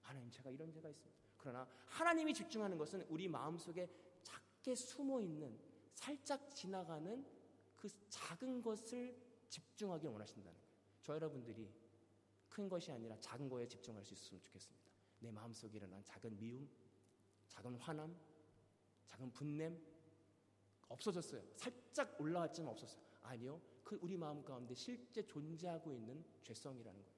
하나님 0.00 0.30
제가 0.30 0.50
이런 0.50 0.70
죄가 0.72 0.88
있습니다. 0.88 1.14
그러나 1.38 1.68
하나님이 1.86 2.32
집중하는 2.32 2.78
것은 2.78 3.06
우리 3.08 3.28
마음 3.28 3.58
속에 3.58 3.88
작게 4.22 4.74
숨어 4.74 5.20
있는 5.20 5.58
살짝 5.92 6.54
지나가는 6.54 7.24
그 7.76 7.88
작은 8.08 8.62
것을 8.62 9.16
집중하기 9.48 10.06
원하신다는 10.06 10.58
거예요. 10.58 10.74
저 11.02 11.14
여러분들이 11.14 11.70
큰 12.48 12.68
것이 12.68 12.90
아니라 12.90 13.16
작은 13.20 13.48
거에 13.48 13.66
집중할 13.66 14.04
수 14.04 14.14
있었으면 14.14 14.40
좋겠습니다. 14.42 14.90
내 15.20 15.30
마음속에 15.30 15.76
일어난 15.76 16.02
작은 16.04 16.36
미움, 16.36 16.68
작은 17.48 17.76
화남, 17.76 18.16
작은 19.06 19.32
분냄, 19.32 19.78
없어졌어요. 20.88 21.42
살짝 21.56 22.20
올라왔지만 22.20 22.70
없었어요. 22.70 23.02
아니요. 23.22 23.60
그 23.94 23.98
우리 24.02 24.16
마음 24.16 24.42
가운데 24.42 24.74
실제 24.74 25.24
존재하고 25.24 25.92
있는 25.92 26.24
죄성이라는 26.42 27.00
거예요. 27.00 27.16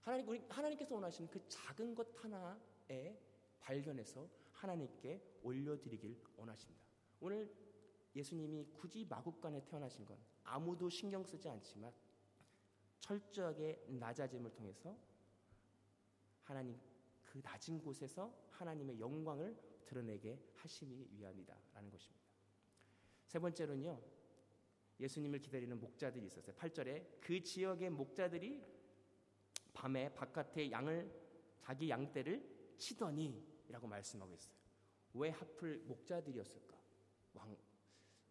하나님, 0.00 0.28
우리, 0.28 0.38
하나님께서 0.48 0.94
원하시는 0.94 1.30
그 1.30 1.46
작은 1.46 1.94
것 1.94 2.08
하나에 2.24 3.20
발견해서 3.60 4.26
하나님께 4.52 5.22
올려드리길 5.42 6.18
원하십니다. 6.38 6.82
오늘 7.20 7.54
예수님이 8.16 8.66
굳이 8.72 9.04
마국간에 9.04 9.62
태어나신 9.66 10.06
건 10.06 10.18
아무도 10.42 10.88
신경 10.88 11.22
쓰지 11.22 11.50
않지만 11.50 11.92
철저하게 13.00 13.84
낮아짐을 13.88 14.54
통해서 14.54 14.96
하나님 16.44 16.80
그 17.24 17.42
낮은 17.44 17.82
곳에서 17.82 18.34
하나님의 18.52 18.98
영광을 18.98 19.54
드러내게 19.84 20.42
하시기 20.54 21.08
위함이다라는 21.12 21.90
것입니다. 21.90 22.24
세 23.26 23.38
번째로는요. 23.38 24.19
예수님을 25.00 25.40
기다리는 25.40 25.78
목자들이 25.80 26.26
있었어요. 26.26 26.54
8절에 26.54 27.20
그 27.20 27.42
지역의 27.42 27.90
목자들이 27.90 28.62
밤에 29.72 30.12
바깥에 30.14 30.70
양을 30.70 31.10
자기 31.58 31.88
양떼를 31.88 32.74
치더니라고 32.76 33.86
말씀하고 33.86 34.34
있어요. 34.34 34.56
왜 35.14 35.30
하필 35.30 35.82
목자들이었을까? 35.86 36.76
왕, 37.34 37.56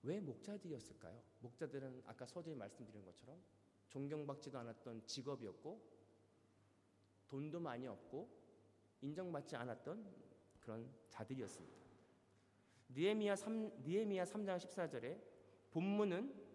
왜 0.03 0.19
목자들이었을까요? 0.19 1.21
목자들은 1.39 2.03
아까 2.05 2.25
서두에 2.25 2.55
말씀드린 2.55 3.03
것처럼 3.03 3.41
존경받지도 3.89 4.57
않았던 4.59 5.05
직업이었고 5.05 5.81
돈도 7.27 7.59
많이 7.59 7.87
없고 7.87 8.29
인정받지 9.01 9.55
않았던 9.55 10.05
그런 10.59 10.91
자들이었습니다. 11.09 11.79
니에미야 12.91 13.35
3 13.35 13.83
니에미야 13.83 14.23
3장 14.23 14.57
14절에 14.57 15.21
본문은 15.71 16.48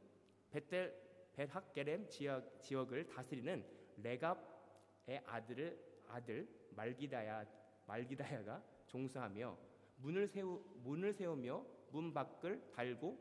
베텔 0.54 0.94
벳학게렘 1.32 2.08
지역 2.08 2.60
지역 2.60 2.92
을 2.92 3.04
다스리는 3.08 3.64
레갑의 3.96 5.22
아들을 5.26 6.04
아들 6.06 6.48
말기다야 6.70 7.44
말기다야가 7.86 8.62
종사하며 8.86 9.58
문을 9.96 10.28
세우 10.28 10.62
문을 10.84 11.12
세우며 11.12 11.66
문 11.90 12.14
밖을 12.14 12.70
달고 12.70 13.18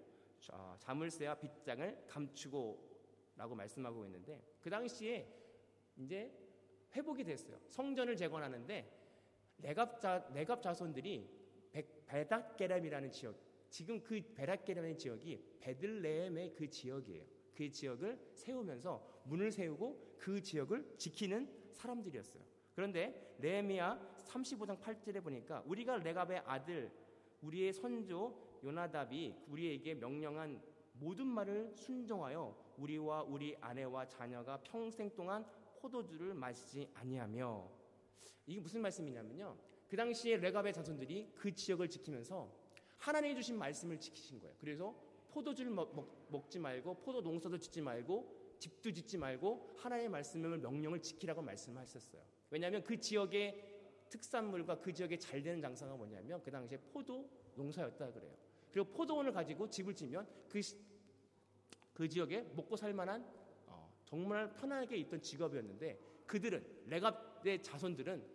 자물쇠와 0.78 1.34
빗장을 1.36 2.06
감추고라고 2.08 3.56
말씀하고 3.56 4.06
있는데 4.06 4.40
그 4.62 4.70
당시에 4.70 5.28
이제 5.98 6.32
회복이 6.96 7.24
됐어요. 7.24 7.58
성전을 7.68 8.16
재건하는데 8.16 8.92
내갑자 9.58 10.30
내갑 10.34 10.62
자손들이 10.62 11.28
베닥게렘이라는 12.06 13.12
지역 13.12 13.36
지금 13.74 14.04
그 14.04 14.22
베닥게렘의 14.36 15.00
지역이 15.00 15.58
베들레헴의 15.60 16.54
그 16.54 16.70
지역이에요. 16.70 17.26
그 17.56 17.72
지역을 17.72 18.20
세우면서 18.36 19.24
문을 19.26 19.52
세우고 19.52 20.18
그 20.20 20.40
지역을 20.40 20.94
지키는 21.00 21.50
사람들이었어요. 21.72 22.44
그런데 22.76 23.36
레미야 23.40 24.16
35장 24.28 24.80
8절에 24.80 25.24
보니까 25.24 25.64
우리가 25.66 25.98
레갑의 25.98 26.44
아들 26.46 26.92
우리의 27.42 27.74
선조 27.74 28.60
요나답이 28.64 29.38
우리에게 29.48 29.96
명령한 29.96 30.62
모든 30.94 31.26
말을 31.26 31.74
순종하여 31.76 32.56
우리와 32.78 33.24
우리 33.24 33.58
아내와 33.60 34.08
자녀가 34.08 34.62
평생 34.62 35.10
동안 35.16 35.44
포도주를 35.80 36.36
마시지 36.36 36.88
아니하며 36.94 37.72
이게 38.46 38.60
무슨 38.60 38.82
말씀이냐면요. 38.82 39.58
그 39.88 39.98
당시에 39.98 40.38
레갑의 40.38 40.74
자손들이 40.74 41.32
그 41.34 41.52
지역을 41.52 41.90
지키면서 41.90 42.63
하나님이 43.04 43.36
주신 43.36 43.58
말씀을 43.58 44.00
지키신 44.00 44.40
거예요. 44.40 44.56
그래서 44.60 44.96
포도주를 45.32 45.70
먹, 45.72 45.94
먹, 45.94 46.26
먹 46.30 46.50
지 46.50 46.58
말고 46.58 47.02
포도 47.02 47.22
농사도 47.22 47.58
짓지 47.58 47.82
말고 47.82 48.56
집도 48.60 48.94
짓지 48.94 49.18
말고 49.18 49.72
하나님의 49.78 50.10
말씀을 50.10 50.58
명령을 50.60 51.02
지키라고 51.02 51.42
말씀하셨어요. 51.42 52.22
왜냐하면 52.50 52.82
그 52.82 52.98
지역의 52.98 54.08
특산물과 54.10 54.80
그 54.80 54.94
지역에 54.94 55.18
잘 55.18 55.44
되는 55.44 55.60
장사가 55.60 55.98
뭐냐면 55.98 56.42
그 56.44 56.50
당시에 56.50 56.78
포도 56.94 57.30
농사였다 57.56 58.14
그래요. 58.14 58.32
그리고 58.72 58.90
포도원을 58.92 59.34
가지고 59.34 59.70
집을 59.70 59.94
지면 59.94 60.26
그, 60.48 60.62
그 61.94 62.08
지역에 62.08 62.44
먹고 62.56 62.78
살 62.78 62.94
만한 62.94 63.28
어, 63.68 63.94
정말 64.06 64.54
편하게 64.54 64.96
있던 64.98 65.22
직업이었는데 65.22 66.00
그들은 66.26 66.66
레갑의 66.88 67.62
자손들은 67.64 68.26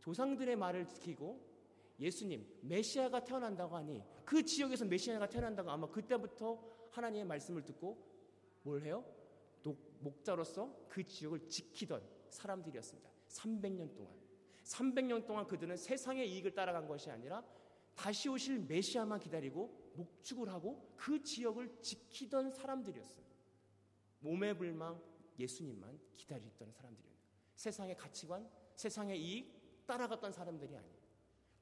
조상들의 0.00 0.56
말을 0.56 0.88
지키고 0.88 1.51
예수님 2.02 2.44
메시아가 2.62 3.24
태어난다고 3.24 3.76
하니 3.76 4.02
그 4.24 4.44
지역에서 4.44 4.84
메시아가 4.84 5.28
태어난다고 5.28 5.70
아마 5.70 5.88
그때부터 5.88 6.60
하나님의 6.90 7.24
말씀을 7.24 7.64
듣고 7.64 7.96
뭘 8.62 8.82
해요? 8.82 9.04
목자로서 10.00 10.86
그 10.88 11.04
지역을 11.04 11.48
지키던 11.48 12.02
사람들이었습니다. 12.28 13.08
300년 13.28 13.94
동안 13.94 14.12
300년 14.64 15.26
동안 15.26 15.46
그들은 15.46 15.76
세상의 15.76 16.30
이익을 16.32 16.54
따라간 16.54 16.86
것이 16.86 17.10
아니라 17.10 17.44
다시 17.94 18.28
오실 18.28 18.60
메시아만 18.60 19.20
기다리고 19.20 19.92
목축을 19.94 20.48
하고 20.48 20.92
그 20.96 21.22
지역을 21.22 21.80
지키던 21.80 22.50
사람들이었어요. 22.50 23.24
몸의 24.20 24.56
불망 24.56 25.00
예수님만 25.38 25.98
기다리던 26.14 26.72
사람들이에요. 26.72 27.16
세상의 27.54 27.96
가치관, 27.96 28.48
세상의 28.74 29.22
이익 29.22 29.86
따라갔던 29.86 30.32
사람들이 30.32 30.74
아니에요. 30.76 31.01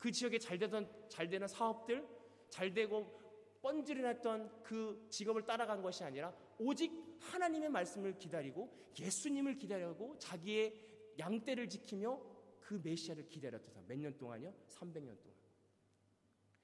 그 0.00 0.10
지역에 0.10 0.38
잘 0.38 0.58
되던 0.58 0.90
잘 1.08 1.28
되는 1.28 1.46
사업들, 1.46 2.04
잘 2.48 2.72
되고 2.74 3.20
번지를 3.60 4.08
했던 4.08 4.62
그 4.62 5.06
직업을 5.10 5.44
따라간 5.44 5.82
것이 5.82 6.02
아니라 6.02 6.34
오직 6.58 6.90
하나님의 7.20 7.68
말씀을 7.68 8.18
기다리고 8.18 8.74
예수님을 8.98 9.56
기다리고 9.58 10.18
자기의 10.18 10.74
양떼를 11.18 11.68
지키며 11.68 12.18
그 12.60 12.80
메시아를 12.82 13.28
기다렸던 13.28 13.70
사람 13.72 13.86
몇 13.86 13.98
년 13.98 14.16
동안요? 14.16 14.52
300년 14.68 15.20
동안. 15.20 15.38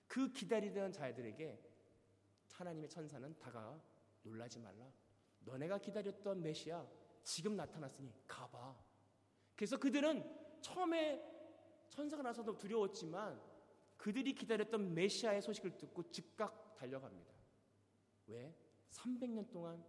그 0.09 0.33
기다리던 0.33 0.93
자들에게 0.93 1.61
하나님의 2.53 2.89
천사는 2.89 3.39
다가가 3.39 3.79
놀라지 4.23 4.59
말라. 4.61 4.91
너네가 5.41 5.79
기다렸던 5.79 6.43
메시아 6.43 6.87
지금 7.23 7.55
나타났으니 7.55 8.11
가봐. 8.27 8.75
그래서 9.55 9.77
그들은 9.79 10.25
처음에 10.63 11.36
천사가 11.91 12.23
나서도 12.23 12.57
두려웠지만 12.57 13.41
그들이 13.97 14.35
기다렸던 14.35 14.95
메시아의 14.95 15.43
소식을 15.43 15.77
듣고 15.79 16.11
즉각 16.11 16.75
달려갑니다. 16.77 17.35
왜? 18.27 18.55
300년 18.91 19.51
동안 19.51 19.85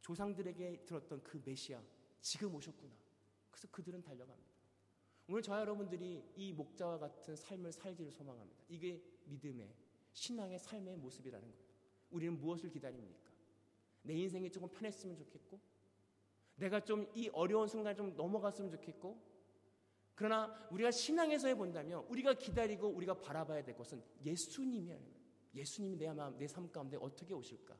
조상들에게 0.00 0.84
들었던 0.84 1.22
그 1.22 1.40
메시아 1.44 1.80
지금 2.20 2.54
오셨구나. 2.54 2.92
그래서 3.50 3.68
그들은 3.70 4.02
달려갑니다. 4.02 4.54
오늘 5.28 5.40
저 5.42 5.58
여러분들이 5.58 6.22
이 6.36 6.52
목자와 6.52 6.98
같은 6.98 7.34
삶을 7.36 7.72
살기를 7.72 8.10
소망합니다. 8.12 8.62
이게 8.68 9.02
믿음의 9.24 9.74
신앙의 10.12 10.58
삶의 10.58 10.96
모습이라는 10.98 11.50
거예요. 11.50 11.64
우리는 12.10 12.36
무엇을 12.38 12.70
기다립니까? 12.70 13.32
내 14.02 14.14
인생이 14.14 14.50
조금 14.50 14.68
편했으면 14.68 15.16
좋겠고, 15.16 15.58
내가 16.56 16.84
좀 16.84 17.10
이 17.14 17.28
어려운 17.30 17.66
순간 17.66 17.96
좀 17.96 18.14
넘어갔으면 18.14 18.70
좋겠고, 18.70 19.33
그러나 20.14 20.68
우리가 20.70 20.90
신앙에서 20.90 21.54
본다면 21.56 22.04
우리가 22.08 22.34
기다리고 22.34 22.88
우리가 22.88 23.14
바라봐야 23.20 23.64
될 23.64 23.74
것은 23.76 24.02
예수님이라는 24.24 25.02
거예요. 25.04 25.24
예수님이 25.54 25.96
내 25.96 26.12
마음, 26.12 26.36
내 26.38 26.46
삶 26.46 26.70
가운데 26.70 26.96
어떻게 27.00 27.34
오실까? 27.34 27.76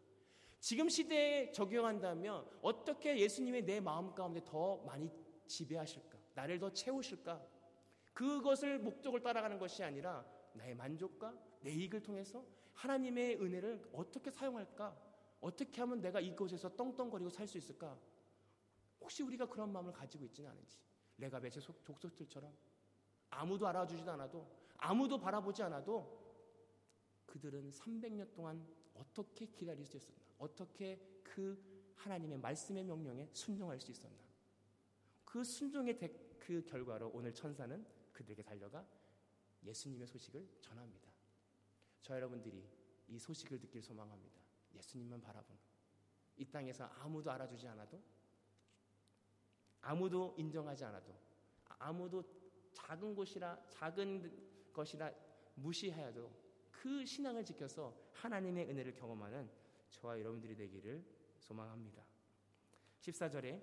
지금 0.60 0.88
시대에 0.88 1.52
적용한다면 1.52 2.46
어떻게 2.62 3.18
예수님이 3.18 3.62
내 3.62 3.80
마음 3.80 4.14
가운데 4.14 4.40
더 4.44 4.78
많이 4.78 5.10
지배하실까? 5.46 6.18
나를 6.34 6.58
더 6.58 6.72
채우실까? 6.72 7.46
그것을 8.12 8.78
목적을 8.78 9.20
따라가는 9.22 9.58
것이 9.58 9.82
아니라 9.82 10.24
나의 10.54 10.74
만족과 10.74 11.36
내 11.60 11.70
이익을 11.72 12.02
통해서 12.02 12.44
하나님의 12.72 13.40
은혜를 13.40 13.90
어떻게 13.92 14.30
사용할까? 14.30 14.96
어떻게 15.40 15.80
하면 15.80 16.00
내가 16.00 16.20
이곳에서 16.20 16.74
떵떵거리고 16.74 17.28
살 17.30 17.46
수 17.46 17.58
있을까? 17.58 17.98
혹시 19.00 19.22
우리가 19.22 19.46
그런 19.46 19.70
마음을 19.72 19.92
가지고 19.92 20.24
있지는 20.24 20.50
않은지 20.50 20.78
레가베의 21.18 21.50
족속들처럼 21.50 22.52
아무도 23.30 23.66
알아주지도 23.66 24.10
않아도 24.12 24.46
아무도 24.76 25.18
바라보지 25.18 25.62
않아도 25.62 26.22
그들은 27.26 27.70
300년 27.70 28.32
동안 28.34 28.66
어떻게 28.94 29.46
기다릴 29.46 29.84
수 29.84 29.96
있었나? 29.96 30.20
어떻게 30.38 31.00
그 31.22 31.92
하나님의 31.96 32.38
말씀의 32.38 32.84
명령에 32.84 33.28
순종할 33.32 33.80
수 33.80 33.90
있었나? 33.90 34.16
그 35.24 35.42
순종의 35.42 35.98
그 36.38 36.62
결과로 36.64 37.10
오늘 37.14 37.32
천사는 37.32 37.84
그들에게 38.12 38.42
달려가 38.42 38.86
예수님의 39.64 40.06
소식을 40.06 40.46
전합니다. 40.60 41.10
저 42.02 42.14
여러분들이 42.14 42.68
이 43.08 43.18
소식을 43.18 43.58
듣길 43.58 43.82
소망합니다. 43.82 44.38
예수님만 44.74 45.20
바라보는 45.20 45.60
이 46.36 46.44
땅에서 46.44 46.84
아무도 47.00 47.30
알아주지 47.30 47.66
않아도 47.68 48.02
아무도 49.84 50.34
인정하지 50.38 50.84
않아도 50.86 51.14
아무도 51.78 52.24
작은 52.72 53.14
곳이라 53.14 53.58
작은 53.68 54.72
것이라 54.72 55.10
무시해도 55.54 56.30
그그 56.70 57.04
신앙을 57.04 57.44
지켜서 57.44 57.94
하나님의 58.12 58.68
은혜를 58.68 58.94
경험하는 58.94 59.48
저와 59.90 60.18
여러분들이 60.18 60.56
되기를 60.56 61.04
소망합니다. 61.38 62.02
14절에 63.00 63.62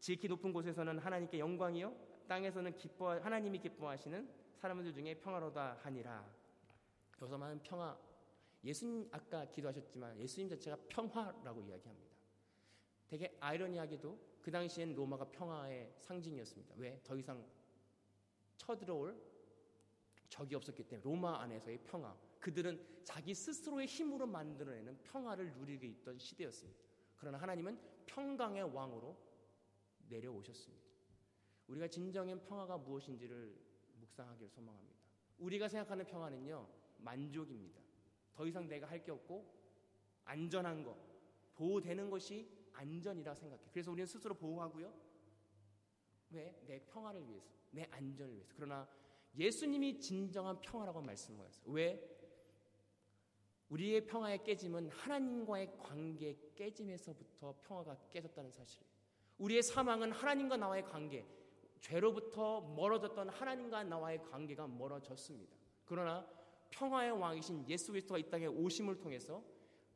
지극히 0.00 0.28
높은 0.28 0.52
곳에서는 0.52 0.98
하나님께 0.98 1.38
영광이요 1.38 1.94
땅에서는 2.26 2.76
기뻐 2.76 3.18
하나님이 3.18 3.58
기뻐하시는 3.58 4.28
사람들 4.56 4.92
중에 4.92 5.14
평화로다 5.20 5.78
하니라. 5.82 6.28
여기서 7.20 7.38
말하는 7.38 7.62
평화 7.62 7.98
예수님 8.64 9.08
아까 9.12 9.44
기도하셨지만 9.46 10.18
예수님 10.18 10.48
자체가 10.48 10.76
평화라고 10.88 11.62
이야기합니다. 11.62 12.08
되게 13.06 13.36
아이러니하게도 13.40 14.27
그 14.42 14.50
당시엔 14.50 14.94
로마가 14.94 15.26
평화의 15.30 15.92
상징이었습니다. 15.98 16.74
왜? 16.78 17.00
더 17.04 17.16
이상 17.16 17.44
쳐들어올 18.56 19.20
적이 20.28 20.54
없었기 20.56 20.84
때문에 20.84 21.02
로마 21.04 21.40
안에서의 21.42 21.78
평화. 21.84 22.16
그들은 22.40 23.00
자기 23.04 23.34
스스로의 23.34 23.86
힘으로 23.86 24.26
만들어내는 24.26 25.02
평화를 25.02 25.52
누리게 25.54 25.86
있던 25.88 26.18
시대였습니다. 26.18 26.80
그러나 27.16 27.38
하나님은 27.38 27.78
평강의 28.06 28.62
왕으로 28.74 29.16
내려오셨습니다. 30.08 30.86
우리가 31.66 31.88
진정한 31.88 32.40
평화가 32.42 32.78
무엇인지를 32.78 33.58
묵상하기를 34.00 34.48
소망합니다. 34.48 34.96
우리가 35.38 35.68
생각하는 35.68 36.06
평화는요, 36.06 36.66
만족입니다. 36.98 37.80
더 38.34 38.46
이상 38.46 38.66
내가 38.68 38.86
할 38.86 39.02
게 39.04 39.10
없고, 39.10 39.54
안전한 40.24 40.82
거, 40.82 40.96
보호되는 41.54 42.08
것이 42.10 42.48
안전이라 42.78 43.34
생각해. 43.34 43.62
그래서 43.72 43.90
우리는 43.90 44.06
스스로 44.06 44.34
보호하고요. 44.34 44.92
왜? 46.30 46.62
내 46.66 46.78
평화를 46.84 47.26
위해서, 47.28 47.46
내 47.70 47.86
안전을 47.90 48.34
위해서. 48.34 48.52
그러나 48.54 48.88
예수님이 49.36 49.98
진정한 49.98 50.60
평화라고 50.60 51.00
말씀하셨어요. 51.02 51.72
왜? 51.72 52.16
우리의 53.68 54.06
평화의 54.06 54.44
깨짐은 54.44 54.88
하나님과의 54.90 55.76
관계 55.78 56.38
깨짐에서부터 56.54 57.60
평화가 57.62 57.96
깨졌다는 58.10 58.50
사실이에요. 58.50 58.90
우리의 59.38 59.62
사망은 59.62 60.12
하나님과 60.12 60.56
나와의 60.56 60.84
관계, 60.84 61.26
죄로부터 61.80 62.60
멀어졌던 62.60 63.28
하나님과 63.28 63.84
나와의 63.84 64.22
관계가 64.22 64.66
멀어졌습니다. 64.66 65.56
그러나 65.84 66.26
평화의 66.70 67.12
왕이신 67.12 67.68
예수 67.68 67.92
그리스도가 67.92 68.18
이 68.18 68.28
땅에 68.30 68.46
오심을 68.46 68.98
통해서 68.98 69.42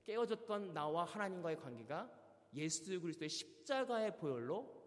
깨어졌던 0.05 0.75
나와 0.75 1.05
하나님과의 1.05 1.57
관계가 1.59 2.22
예수 2.55 3.01
그리스도의 3.01 3.29
십자가의 3.29 4.17
보혈로 4.17 4.83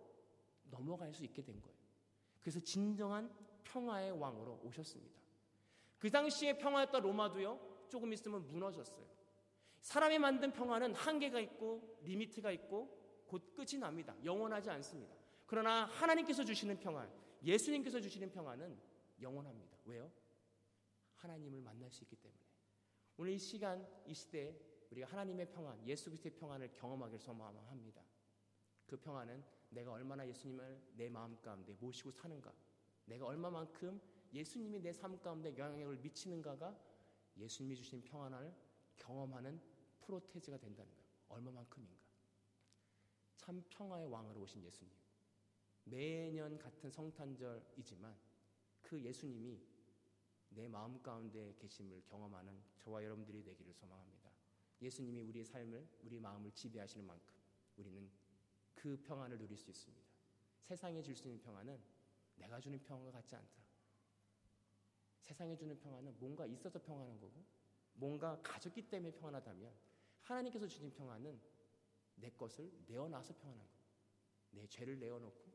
넘어갈 0.69 1.13
수 1.13 1.23
있게 1.23 1.41
된 1.41 1.62
거예요. 1.62 1.78
그래서 2.39 2.60
진정한 2.60 3.34
평화의 3.63 4.12
왕으로 4.12 4.62
오셨습니다. 4.63 5.19
그 5.97 6.10
당시에 6.10 6.58
평화였던 6.58 7.01
로마도요, 7.01 7.88
조금 7.89 8.13
있으면 8.13 8.45
무너졌어요. 8.47 9.06
사람이 9.82 10.19
만든 10.19 10.51
평화는 10.51 10.93
한계가 10.93 11.39
있고, 11.39 11.99
리미트가 12.04 12.51
있고, 12.51 13.23
곧 13.25 13.54
끝이 13.56 13.80
납니다. 13.80 14.15
영원하지 14.23 14.69
않습니다. 14.69 15.15
그러나 15.45 15.86
하나님께서 15.86 16.43
주시는 16.43 16.80
평안, 16.80 17.12
예수님께서 17.43 17.99
주시는 17.99 18.32
평안은 18.32 18.78
영원합니다. 19.21 19.78
왜요? 19.86 20.12
하나님을 21.15 21.62
만날 21.62 21.89
수 21.91 22.04
있기 22.04 22.15
때문에. 22.15 22.41
오늘 23.17 23.34
이 23.34 23.38
시간, 23.38 23.88
이 24.06 24.13
시대에 24.13 24.56
우리가 24.95 25.08
하나님의 25.12 25.49
평안, 25.49 25.86
예수 25.86 26.05
그리스도의 26.10 26.34
평안을 26.36 26.71
경험하기를 26.71 27.19
소망합니다. 27.19 28.01
그 28.86 28.97
평안은 28.97 29.43
내가 29.69 29.91
얼마나 29.91 30.25
예수님을 30.25 30.93
내 30.95 31.10
마음 31.10 31.39
가운데 31.41 31.73
모시고 31.73 32.12
사는가, 32.12 32.53
내가 33.05 33.25
얼마만큼 33.25 33.99
예수님이 34.34 34.79
내 34.79 34.93
삶 34.93 35.19
가운데 35.21 35.55
영향력을 35.58 35.97
미치는가가 35.97 36.79
예수님이 37.38 37.75
주신 37.75 38.03
평안을 38.03 38.53
경험하는 38.95 39.60
프로테즈가 39.99 40.58
된다는 40.58 40.89
거예요. 40.95 41.10
얼마만큼인가. 41.27 41.95
참 43.36 43.63
평화의 43.69 44.08
왕으로 44.08 44.41
오신 44.41 44.63
예수님. 44.63 44.93
매년 45.84 46.58
같은 46.58 46.89
성탄절이지만 46.89 48.15
그 48.81 49.01
예수님이 49.01 49.62
내 50.49 50.69
마음 50.69 51.01
가운데 51.01 51.53
계심을 51.60 52.03
경험하는 52.05 52.63
저와 52.77 53.03
여러분들이 53.03 53.43
되기를 53.43 53.73
소망합니다. 53.73 54.31
예수님이 54.81 55.21
우리의 55.21 55.45
삶을, 55.45 55.88
우리 56.03 56.19
마음을 56.19 56.51
지배하시는 56.51 57.05
만큼 57.05 57.33
우리는 57.77 58.09
그 58.73 58.97
평안을 59.01 59.38
누릴 59.38 59.57
수 59.57 59.69
있습니다. 59.69 60.05
세상에 60.61 61.01
줄 61.01 61.15
수 61.15 61.27
있는 61.27 61.39
평안은 61.39 61.79
내가 62.35 62.59
주는 62.59 62.81
평안과 62.81 63.11
같지 63.11 63.35
않다. 63.35 63.63
세상에 65.21 65.55
주는 65.55 65.77
평안은 65.79 66.19
뭔가 66.19 66.45
있어서 66.45 66.81
평안한 66.81 67.19
거고, 67.19 67.43
뭔가 67.93 68.39
가졌기 68.41 68.89
때문에 68.89 69.11
평안하다면, 69.11 69.73
하나님께서 70.21 70.67
주신 70.67 70.91
평안은 70.91 71.39
내 72.15 72.29
것을 72.31 72.71
내어놔서 72.88 73.35
평안한 73.38 73.65
거예요. 73.65 73.85
내 74.51 74.67
죄를 74.67 74.99
내어놓고, 74.99 75.51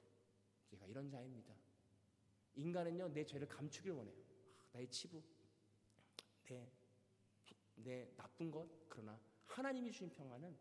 제가 0.66 0.86
이런 0.86 1.08
자입니다. 1.08 1.54
인간은요, 2.54 3.08
내 3.08 3.24
죄를 3.24 3.46
감추길 3.48 3.92
원해요. 3.92 4.22
아, 4.58 4.66
나의 4.72 4.88
치부, 4.90 5.22
내, 6.48 6.72
내 7.82 8.12
나쁜 8.16 8.50
것, 8.50 8.68
그러나 8.88 9.20
하나님이 9.46 9.90
주신 9.92 10.10
평안은 10.10 10.56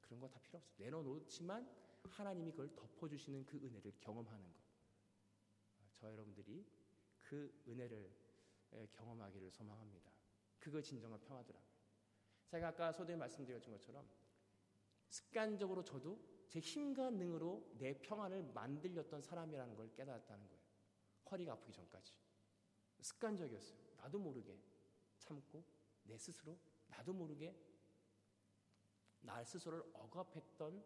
그런 0.00 0.20
거 0.20 0.28
다 0.28 0.38
필요 0.40 0.58
없어요. 0.58 0.76
내려놓지만 0.78 1.68
하나님이 2.04 2.50
그걸 2.50 2.74
덮어주시는 2.76 3.46
그 3.46 3.56
은혜를 3.56 3.92
경험하는 4.00 4.52
것. 4.52 4.60
저 5.94 6.10
여러분들이 6.12 6.64
그 7.22 7.62
은혜를 7.66 8.12
경험하기를 8.92 9.50
소망합니다. 9.50 10.10
그거 10.58 10.80
진정한 10.80 11.20
평화더라고요. 11.20 11.74
제가 12.46 12.68
아까 12.68 12.92
소대에 12.92 13.16
말씀드렸던 13.16 13.72
것처럼 13.72 14.06
습관적으로 15.08 15.82
저도 15.82 16.18
제 16.48 16.60
힘과 16.60 17.10
능으로 17.10 17.72
내 17.78 17.94
평안을 18.00 18.42
만들렸던 18.52 19.22
사람이라는 19.22 19.74
걸 19.74 19.92
깨달았다는 19.94 20.48
거예요. 20.48 20.62
허리가 21.30 21.52
아프기 21.52 21.72
전까지. 21.72 22.14
습관적이었어요. 23.00 23.78
나도 23.96 24.18
모르게 24.18 24.58
참고 25.18 25.64
내 26.04 26.18
스스로 26.18 26.58
나도 26.86 27.12
모르게 27.12 27.54
날 29.20 29.44
스스로를 29.44 29.82
억압했던 29.92 30.84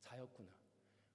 자였구나. 0.00 0.50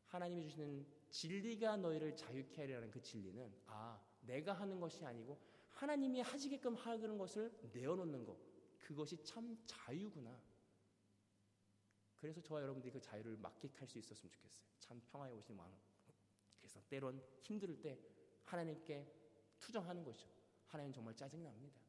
하나님이 0.08 0.44
주시는 0.44 0.86
진리가 1.10 1.78
너희를 1.78 2.16
자유케 2.16 2.62
하리라는 2.62 2.92
그 2.92 3.02
진리는 3.02 3.54
아 3.68 4.04
내가 4.22 4.54
하는 4.54 4.80
것이 4.80 5.04
아니고 5.06 5.40
하나님이 5.70 6.22
하시게끔 6.22 6.76
하는 6.76 7.18
것을 7.18 7.52
내어놓는 7.74 8.26
것 8.26 8.38
그것이 8.80 9.24
참 9.24 9.58
자유구나. 9.66 10.42
그래서 12.18 12.42
저와 12.42 12.62
여러분들이 12.62 12.92
그 12.92 13.02
자유를 13.02 13.38
만끽할 13.38 13.88
수 13.88 13.98
있었으면 13.98 14.32
좋겠어요. 14.32 14.64
참 14.80 15.02
평화에 15.06 15.32
오신 15.32 15.58
왕. 15.58 15.78
그래서 16.58 16.82
때론 16.88 17.22
힘들 17.42 17.82
때 17.82 18.00
하나님께 18.44 19.06
투정하는 19.60 20.04
것이죠. 20.04 20.30
하나님 20.68 20.94
정말 20.94 21.16
짜증납니다. 21.16 21.83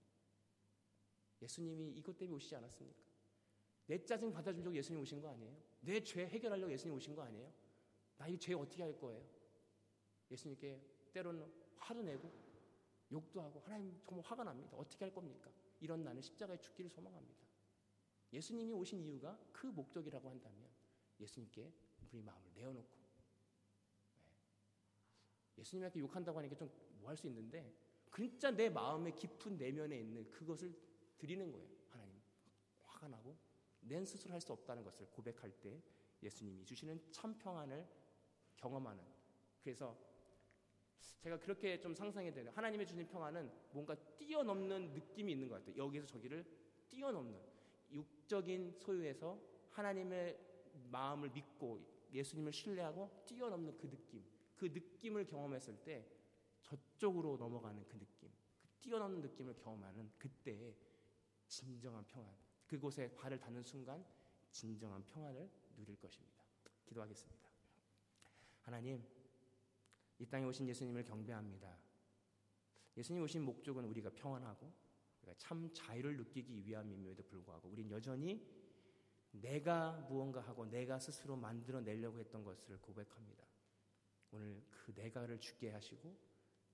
예수님이 1.43 1.91
이것 1.91 2.17
때문에 2.17 2.37
오시지 2.37 2.55
않았습니까? 2.57 3.03
내 3.87 4.03
짜증 4.05 4.33
받아주려고 4.33 4.75
예수님 4.77 5.01
오신 5.03 5.21
거 5.21 5.29
아니에요? 5.29 5.55
내 5.81 6.01
죄 6.03 6.27
해결하려고 6.27 6.73
예수님 6.73 6.95
오신 6.97 7.15
거 7.15 7.23
아니에요? 7.23 7.53
나 8.17 8.29
이 8.29 8.39
죄 8.39 8.55
어떻게 8.55 8.83
할 8.83 8.97
거예요? 8.99 9.23
예수님께 10.31 10.81
때로는 11.13 11.47
화도 11.77 12.03
내고 12.03 12.33
욕도 13.13 13.43
하고 13.43 13.61
하나님 13.61 14.01
정말 14.07 14.25
화가 14.25 14.45
납니다. 14.45 14.77
어떻게 14.77 15.05
할 15.05 15.13
겁니까? 15.15 15.51
이런 15.81 16.03
나는 16.03 16.23
십자가에 16.23 16.57
죽기를 16.59 16.91
소망합니다. 16.91 17.45
예수님이 18.33 18.73
오신 18.73 19.01
이유가 19.03 19.39
그 19.53 19.67
목적이라고 19.67 20.29
한다면 20.31 20.69
예수님께 21.21 21.73
우리 22.11 22.23
마음을 22.23 22.51
내어놓고 22.55 22.89
네. 24.25 24.33
예수님한테 25.59 26.01
욕한다고 26.01 26.39
하니까 26.39 26.57
좀 26.57 26.71
뭐 27.05 27.09
할 27.11 27.17
수 27.19 27.27
있는데 27.27 27.71
진짜 28.17 28.51
내 28.51 28.71
마음의 28.71 29.15
깊은 29.15 29.59
내면에 29.59 30.01
있는 30.01 30.31
그것을 30.31 30.75
드리는 31.25 31.51
거예요. 31.51 31.67
하나님 31.89 32.21
화가 32.83 33.09
나고 33.09 33.35
낸 33.81 34.05
스스로 34.05 34.35
할 34.35 34.41
수 34.43 34.53
없다는 34.53 34.85
것을 34.85 35.07
고백할 35.07 35.51
때 35.63 35.83
예수님이 36.23 36.67
주시는 36.67 37.01
참 37.13 37.39
평안을 37.39 37.89
경험하는 38.59 39.03
그래서 39.63 39.97
제가 41.21 41.41
그렇게 41.41 41.81
좀 41.81 41.95
상상이 41.95 42.31
되는 42.31 42.53
하나님의 42.53 42.87
주신 42.87 43.09
평안은 43.09 43.51
뭔가 43.73 43.95
뛰어넘는 44.19 44.93
느낌이 44.93 45.33
있는 45.33 45.49
것 45.49 45.55
같아요. 45.55 45.83
여기서 45.83 46.07
저기를 46.07 46.45
뛰어넘는 46.91 47.41
육적인 47.91 48.73
소유에서 48.79 49.41
하나님의 49.71 50.39
마음을 50.91 51.31
믿고 51.31 51.81
예수님을 52.13 52.53
신뢰하고 52.53 53.25
뛰어넘는 53.27 53.79
그 53.79 53.89
느낌, 53.89 54.23
그 54.57 54.67
느낌을 54.67 55.27
경험했을 55.27 55.79
때 55.85 56.07
저쪽으로 56.61 57.39
넘어가는 57.39 57.83
그 57.89 57.99
느낌, 57.99 58.31
그 58.61 58.69
뛰어넘는 58.83 59.23
느낌을 59.23 59.55
경험하는 59.57 60.11
그때의 60.19 60.77
진정한 61.55 62.05
평안, 62.07 62.35
그곳에 62.67 63.15
발을 63.15 63.39
닿는 63.39 63.63
순간 63.63 64.05
진정한 64.51 65.05
평안을 65.07 65.49
누릴 65.77 65.97
것입니다. 65.97 66.43
기도하겠습니다. 66.85 67.49
하나님, 68.63 69.05
이 70.19 70.27
땅에 70.27 70.45
오신 70.47 70.69
예수님을 70.69 71.05
경배합니다. 71.05 71.79
예수님 72.97 73.23
오신 73.23 73.45
목적은 73.45 73.85
우리가 73.85 74.11
평안하고 74.11 74.73
우리가 75.23 75.35
참 75.39 75.71
자유를 75.73 76.17
느끼기 76.17 76.67
위함임에도 76.67 77.23
불구하고 77.25 77.69
우린 77.69 77.91
여전히 77.91 78.45
내가 79.31 79.93
무언가 80.09 80.41
하고 80.41 80.65
내가 80.67 80.99
스스로 80.99 81.37
만들어 81.37 81.81
내려고 81.81 82.19
했던 82.19 82.45
것을 82.45 82.79
고백합니다. 82.79 83.45
오늘 84.33 84.63
그 84.71 84.93
내가를 84.95 85.39
죽게 85.39 85.71
하시고 85.71 86.17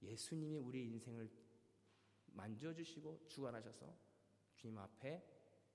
예수님이 0.03 0.57
우리 0.57 0.87
인생을 0.87 1.31
만져주시고 2.27 3.27
주관하셔서 3.29 4.10
주님 4.61 4.77
앞에 4.77 5.23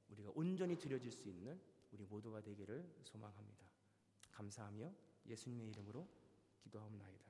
우리가 0.09 0.31
온전히 0.35 0.77
드려질 0.77 1.11
수 1.11 1.27
있는 1.27 1.59
우리 1.91 2.05
모두가 2.05 2.41
되기를 2.41 2.87
소망합니다. 3.03 3.65
감사하며 4.31 4.93
예수님의 5.25 5.69
이름으로 5.69 6.07
기도하옵나이다. 6.59 7.24